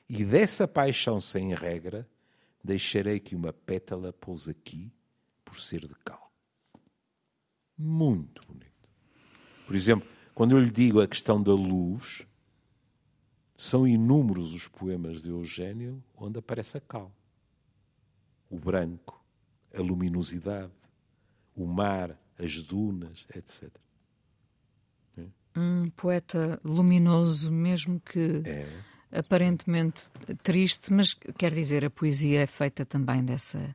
E 0.06 0.22
dessa 0.22 0.68
paixão 0.68 1.18
sem 1.22 1.54
regra, 1.54 2.06
deixarei 2.62 3.18
que 3.18 3.34
uma 3.34 3.52
pétala 3.52 4.12
pouse 4.12 4.50
aqui 4.50 4.92
por 5.42 5.58
ser 5.58 5.80
de 5.80 5.94
cal. 6.04 6.30
Muito 7.78 8.44
bonito. 8.46 8.88
Por 9.66 9.74
exemplo, 9.74 10.06
quando 10.34 10.52
eu 10.52 10.60
lhe 10.60 10.70
digo 10.70 11.00
a 11.00 11.08
questão 11.08 11.42
da 11.42 11.54
luz, 11.54 12.26
são 13.56 13.88
inúmeros 13.88 14.52
os 14.52 14.68
poemas 14.68 15.22
de 15.22 15.30
Eugênio 15.30 16.04
onde 16.14 16.38
aparece 16.38 16.76
a 16.76 16.80
cal, 16.80 17.10
o 18.50 18.58
branco, 18.58 19.24
a 19.74 19.80
luminosidade, 19.80 20.72
o 21.54 21.66
mar, 21.66 22.18
as 22.38 22.62
dunas, 22.62 23.24
etc. 23.34 23.81
Um 25.56 25.90
poeta 25.90 26.60
luminoso, 26.64 27.50
mesmo 27.50 28.00
que 28.00 28.42
é. 28.46 28.66
aparentemente 29.18 30.04
triste, 30.42 30.92
mas 30.92 31.14
quer 31.14 31.52
dizer, 31.52 31.84
a 31.84 31.90
poesia 31.90 32.40
é 32.40 32.46
feita 32.46 32.86
também 32.86 33.24
dessa, 33.24 33.74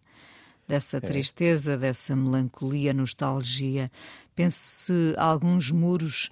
dessa 0.67 0.97
é. 0.97 0.99
tristeza, 0.99 1.73
é. 1.73 1.77
dessa 1.77 2.15
melancolia, 2.15 2.93
nostalgia. 2.93 3.91
Penso 4.35 4.57
se 4.57 5.15
alguns 5.17 5.71
muros, 5.71 6.31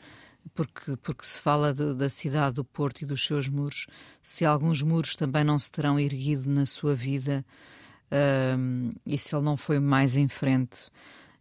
porque, 0.54 0.98
porque 0.98 1.26
se 1.26 1.40
fala 1.40 1.74
de, 1.74 1.94
da 1.94 2.10
cidade 2.10 2.56
do 2.56 2.66
Porto 2.66 3.02
e 3.02 3.06
dos 3.06 3.24
seus 3.24 3.48
muros, 3.48 3.88
se 4.24 4.46
alguns 4.46 4.82
muros 4.82 5.16
também 5.16 5.44
não 5.44 5.60
se 5.60 5.72
terão 5.72 6.00
erguido 6.00 6.50
na 6.50 6.66
sua 6.66 6.96
vida 6.96 7.46
um, 8.12 8.94
e 9.06 9.18
se 9.18 9.36
ele 9.36 9.44
não 9.44 9.58
foi 9.58 9.80
mais 9.80 10.16
em 10.16 10.28
frente, 10.28 10.90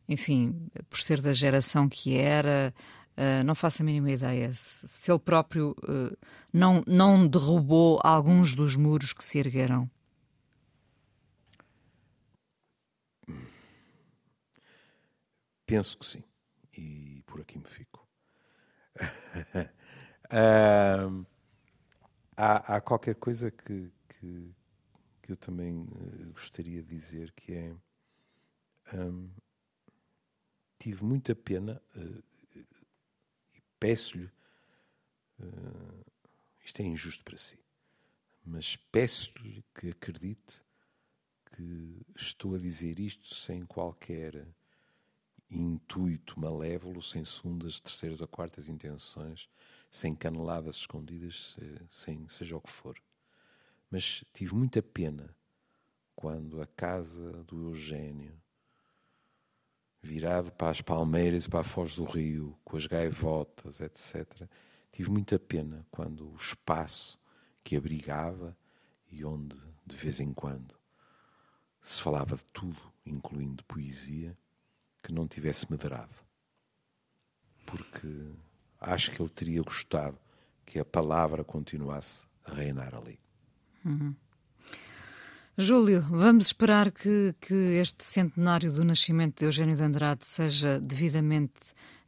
enfim, 0.09 0.69
por 0.89 0.99
ser 0.99 1.21
da 1.21 1.33
geração 1.33 1.89
que 1.89 2.17
era. 2.17 2.75
Uh, 3.17 3.45
não 3.45 3.55
faço 3.55 3.83
a 3.83 3.85
mínima 3.85 4.11
ideia 4.11 4.53
se, 4.53 4.89
se 4.89 5.11
ele 5.11 5.21
próprio 5.21 5.71
uh, 5.85 6.17
não, 6.53 6.83
não 6.85 7.29
derrubou 7.29 8.01
alguns 8.03 8.53
dos 8.55 8.75
muros 8.75 9.13
que 9.13 9.25
se 9.25 9.39
ergueram. 9.39 9.89
Penso 15.65 15.97
que 15.99 16.05
sim. 16.05 16.25
E 16.77 17.23
por 17.27 17.41
aqui 17.41 17.59
me 17.59 17.67
fico. 17.67 18.07
uh, 20.33 21.27
há, 22.37 22.77
há, 22.77 22.81
qualquer 22.81 23.15
coisa 23.15 23.51
que, 23.51 23.93
que, 24.09 24.55
que 25.23 25.33
eu 25.33 25.37
também 25.37 25.77
uh, 25.79 26.33
gostaria 26.33 26.83
de 26.83 26.89
dizer 26.89 27.33
que 27.33 27.55
é. 27.55 27.75
Um, 28.93 29.31
tive 30.79 31.03
muita 31.03 31.35
pena 31.35 31.81
uh, 31.97 32.23
peço-lhe. 33.85 34.31
Uh, 35.39 36.05
isto 36.65 36.81
é 36.81 36.87
injusto 36.87 37.23
para 37.23 37.37
si, 37.37 37.59
mas 38.43 38.77
peço-lhe 38.77 39.63
que 39.75 39.91
acredite 39.91 40.63
que 41.45 42.01
estou 42.17 42.55
a 42.55 42.59
dizer 42.59 42.99
isto 42.99 43.35
sem 43.35 43.67
qualquer 43.67 44.49
intuito 45.51 46.41
malévolo, 46.41 47.03
sem 47.03 47.27
segundas, 47.27 47.79
terceiras 47.79 48.23
ou 48.23 48.27
quartas 48.27 48.71
intenções, 48.71 49.51
sem 49.91 50.15
caneladas 50.15 50.77
escondidas, 50.77 51.59
sem 51.91 52.27
seja 52.27 52.57
o 52.57 52.63
que 52.63 52.71
for. 52.71 52.99
Mas 53.91 54.25
tive 54.33 54.55
muita 54.55 54.83
pena 54.83 55.37
quando 56.17 56.63
a 56.63 56.67
casa 56.67 57.45
do 57.45 57.69
Eugênio, 57.69 58.41
virado 60.05 60.53
para 60.53 60.71
as 60.71 60.83
palmeiras 60.83 61.47
e 61.47 61.49
para 61.49 61.61
a 61.61 61.65
foz 61.65 61.97
do 61.97 62.05
rio, 62.05 62.57
com 62.63 62.77
as 62.77 62.87
gaivotas, 62.87 63.81
etc., 63.81 64.47
tive 64.93 65.11
muita 65.11 65.39
pena 65.39 65.85
quando 65.91 66.31
o 66.31 66.37
espaço 66.37 67.19
que 67.65 67.75
abrigava 67.75 68.57
e 69.11 69.25
onde, 69.25 69.57
de 69.85 69.97
vez 69.97 70.21
em 70.21 70.33
quando, 70.33 70.75
se 71.81 72.01
falava 72.01 72.37
de 72.37 72.45
tudo, 72.45 72.81
incluindo 73.05 73.65
poesia, 73.65 74.37
que 75.03 75.13
não 75.13 75.27
tivesse 75.27 75.71
medrado. 75.71 76.15
Porque 77.65 78.31
acho 78.81 79.11
que 79.11 79.23
ele 79.23 79.31
teria 79.31 79.63
gostado 79.63 80.19
que 80.67 80.79
a 80.79 80.85
palavra 80.85 81.43
continuasse 81.43 82.27
a 82.45 82.53
reinar 82.53 82.95
ali. 82.95 83.19
Uhum. 83.85 84.15
Júlio, 85.57 86.03
vamos 86.11 86.47
esperar 86.47 86.91
que, 86.91 87.35
que 87.41 87.55
este 87.55 88.05
centenário 88.05 88.73
do 88.73 88.85
nascimento 88.85 89.39
de 89.39 89.45
Eugênio 89.45 89.77
de 89.77 89.83
Andrade 89.83 90.27
seja 90.27 90.81
devidamente 90.81 91.53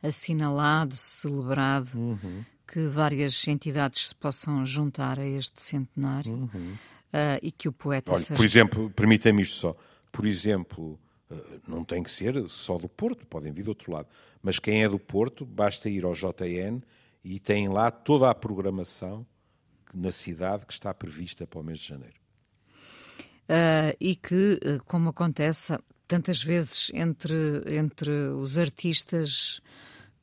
assinalado, 0.02 0.96
celebrado, 0.96 1.96
uhum. 1.96 2.44
que 2.66 2.88
várias 2.88 3.46
entidades 3.46 4.08
se 4.08 4.14
possam 4.16 4.66
juntar 4.66 5.20
a 5.20 5.26
este 5.26 5.62
centenário 5.62 6.50
uhum. 6.52 6.72
uh, 6.72 7.38
e 7.40 7.52
que 7.52 7.68
o 7.68 7.72
poeta 7.72 8.12
Olha, 8.12 8.20
seja... 8.20 8.34
Por 8.34 8.44
exemplo, 8.44 8.90
permita-me 8.90 9.42
isto 9.42 9.54
só, 9.54 9.76
por 10.10 10.26
exemplo, 10.26 10.98
eh, 11.30 11.36
não 11.68 11.84
tem 11.84 12.02
que 12.02 12.10
ser 12.10 12.48
só 12.48 12.78
do 12.78 12.88
Porto, 12.88 13.26
podem 13.26 13.52
vir 13.52 13.64
do 13.64 13.68
outro 13.68 13.92
lado. 13.92 14.08
Mas 14.42 14.58
quem 14.58 14.82
é 14.82 14.88
do 14.88 14.98
Porto, 14.98 15.44
basta 15.44 15.88
ir 15.88 16.04
ao 16.04 16.14
JN 16.14 16.80
e 17.22 17.38
tem 17.38 17.68
lá 17.68 17.90
toda 17.90 18.28
a 18.28 18.34
programação 18.34 19.26
na 19.94 20.10
cidade 20.10 20.66
que 20.66 20.72
está 20.72 20.92
prevista 20.92 21.46
para 21.46 21.60
o 21.60 21.62
mês 21.62 21.78
de 21.78 21.88
janeiro. 21.88 22.25
Uh, 23.48 23.94
e 24.00 24.16
que, 24.16 24.58
eh, 24.60 24.80
como 24.86 25.10
acontece 25.10 25.78
tantas 26.08 26.42
vezes 26.42 26.90
entre, 26.92 27.62
entre 27.78 28.10
os 28.10 28.58
artistas, 28.58 29.60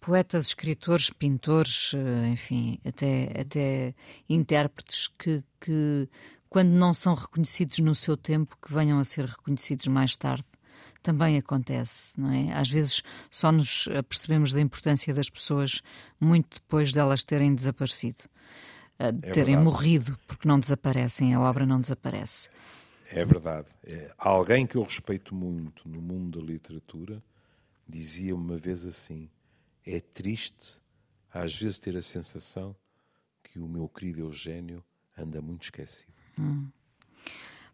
poetas, 0.01 0.47
escritores, 0.47 1.09
pintores, 1.09 1.93
enfim, 2.30 2.80
até, 2.86 3.32
até 3.39 3.95
intérpretes 4.28 5.09
que, 5.17 5.41
que, 5.61 6.09
quando 6.49 6.69
não 6.71 6.93
são 6.93 7.13
reconhecidos 7.13 7.80
no 7.80 7.95
seu 7.95 8.17
tempo, 8.17 8.57
que 8.61 8.74
venham 8.74 8.99
a 8.99 9.05
ser 9.05 9.26
reconhecidos 9.26 9.88
mais 9.88 10.17
tarde 10.17 10.43
também 11.01 11.38
acontece, 11.38 12.19
não 12.19 12.32
é? 12.32 12.53
Às 12.53 12.69
vezes 12.69 13.03
só 13.30 13.51
nos 13.51 13.89
percebemos 14.07 14.53
da 14.53 14.61
importância 14.61 15.13
das 15.13 15.30
pessoas 15.30 15.82
muito 16.19 16.55
depois 16.55 16.93
delas 16.93 17.24
terem 17.26 17.53
desaparecido. 17.53 18.24
de 18.97 19.30
é 19.30 19.32
terem 19.32 19.57
morrido, 19.57 20.17
porque 20.26 20.47
não 20.47 20.57
desaparecem, 20.57 21.34
a 21.34 21.41
obra 21.41 21.65
não 21.65 21.82
desaparece. 21.82 22.49
É 23.12 23.24
verdade. 23.26 23.68
É, 23.84 24.14
alguém 24.18 24.66
que 24.66 24.76
eu 24.76 24.84
respeito 24.84 25.36
muito 25.36 25.88
no 25.88 26.01
mundo 26.01 26.39
da 26.39 26.45
literatura 26.45 27.22
dizia 27.88 28.36
uma 28.36 28.58
vez 28.58 28.86
assim: 28.86 29.30
é 29.86 29.99
triste 29.99 30.82
às 31.34 31.56
vezes 31.56 31.80
ter 31.80 31.97
a 31.97 32.01
sensação 32.01 32.76
que 33.41 33.60
o 33.60 33.68
meu 33.68 33.89
querido 33.89 34.22
Eugênio 34.22 34.84
anda 35.18 35.41
muito 35.41 35.64
esquecido. 35.64 36.14
Hum. 36.39 36.68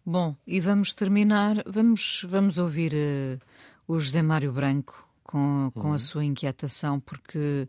Bom, 0.05 0.35
e 0.47 0.59
vamos 0.59 0.93
terminar, 0.93 1.63
vamos, 1.67 2.25
vamos 2.27 2.57
ouvir 2.57 2.93
uh, 2.93 3.39
o 3.87 3.99
José 3.99 4.21
Mário 4.21 4.51
Branco 4.51 5.07
com, 5.23 5.71
com 5.73 5.89
a 5.89 5.91
uhum. 5.91 5.99
sua 5.99 6.25
inquietação, 6.25 6.99
porque 6.99 7.67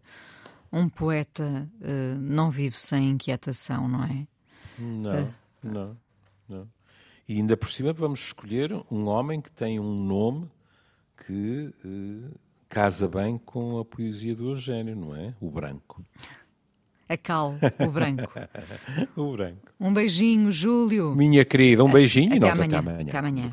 um 0.73 0.89
poeta 0.89 1.69
uh, 1.81 2.19
não 2.19 2.51
vive 2.51 2.79
sem 2.79 3.11
inquietação, 3.11 3.89
não 3.89 4.05
é? 4.05 4.27
Não, 4.79 5.25
uh, 5.25 5.35
não, 5.63 5.97
não. 6.49 6.69
E 7.31 7.37
ainda 7.37 7.57
por 7.57 7.71
cima 7.71 7.93
vamos 7.93 8.19
escolher 8.19 8.73
um 8.91 9.07
homem 9.07 9.41
que 9.41 9.53
tem 9.53 9.79
um 9.79 9.95
nome 9.95 10.51
que 11.25 11.73
uh, 11.85 12.37
casa 12.69 13.07
bem 13.07 13.39
com 13.39 13.79
a 13.79 13.85
poesia 13.85 14.35
do 14.35 14.51
Eugênio, 14.51 14.97
não 14.97 15.15
é? 15.15 15.33
O 15.41 15.49
Branco. 15.49 16.05
A 17.09 17.17
Cal, 17.17 17.55
o 17.79 17.91
Branco. 17.93 18.33
o 19.15 19.31
Branco. 19.31 19.73
Um 19.79 19.95
beijinho, 19.95 20.51
Júlio. 20.51 21.15
Minha 21.15 21.45
querida, 21.45 21.85
um 21.85 21.93
beijinho 21.93 22.31
até 22.31 22.37
e 22.37 22.41
nós 22.41 22.59
amanhã. 22.59 22.79
até 22.81 22.91
amanhã. 22.91 23.09
Até 23.09 23.19
amanhã. 23.19 23.51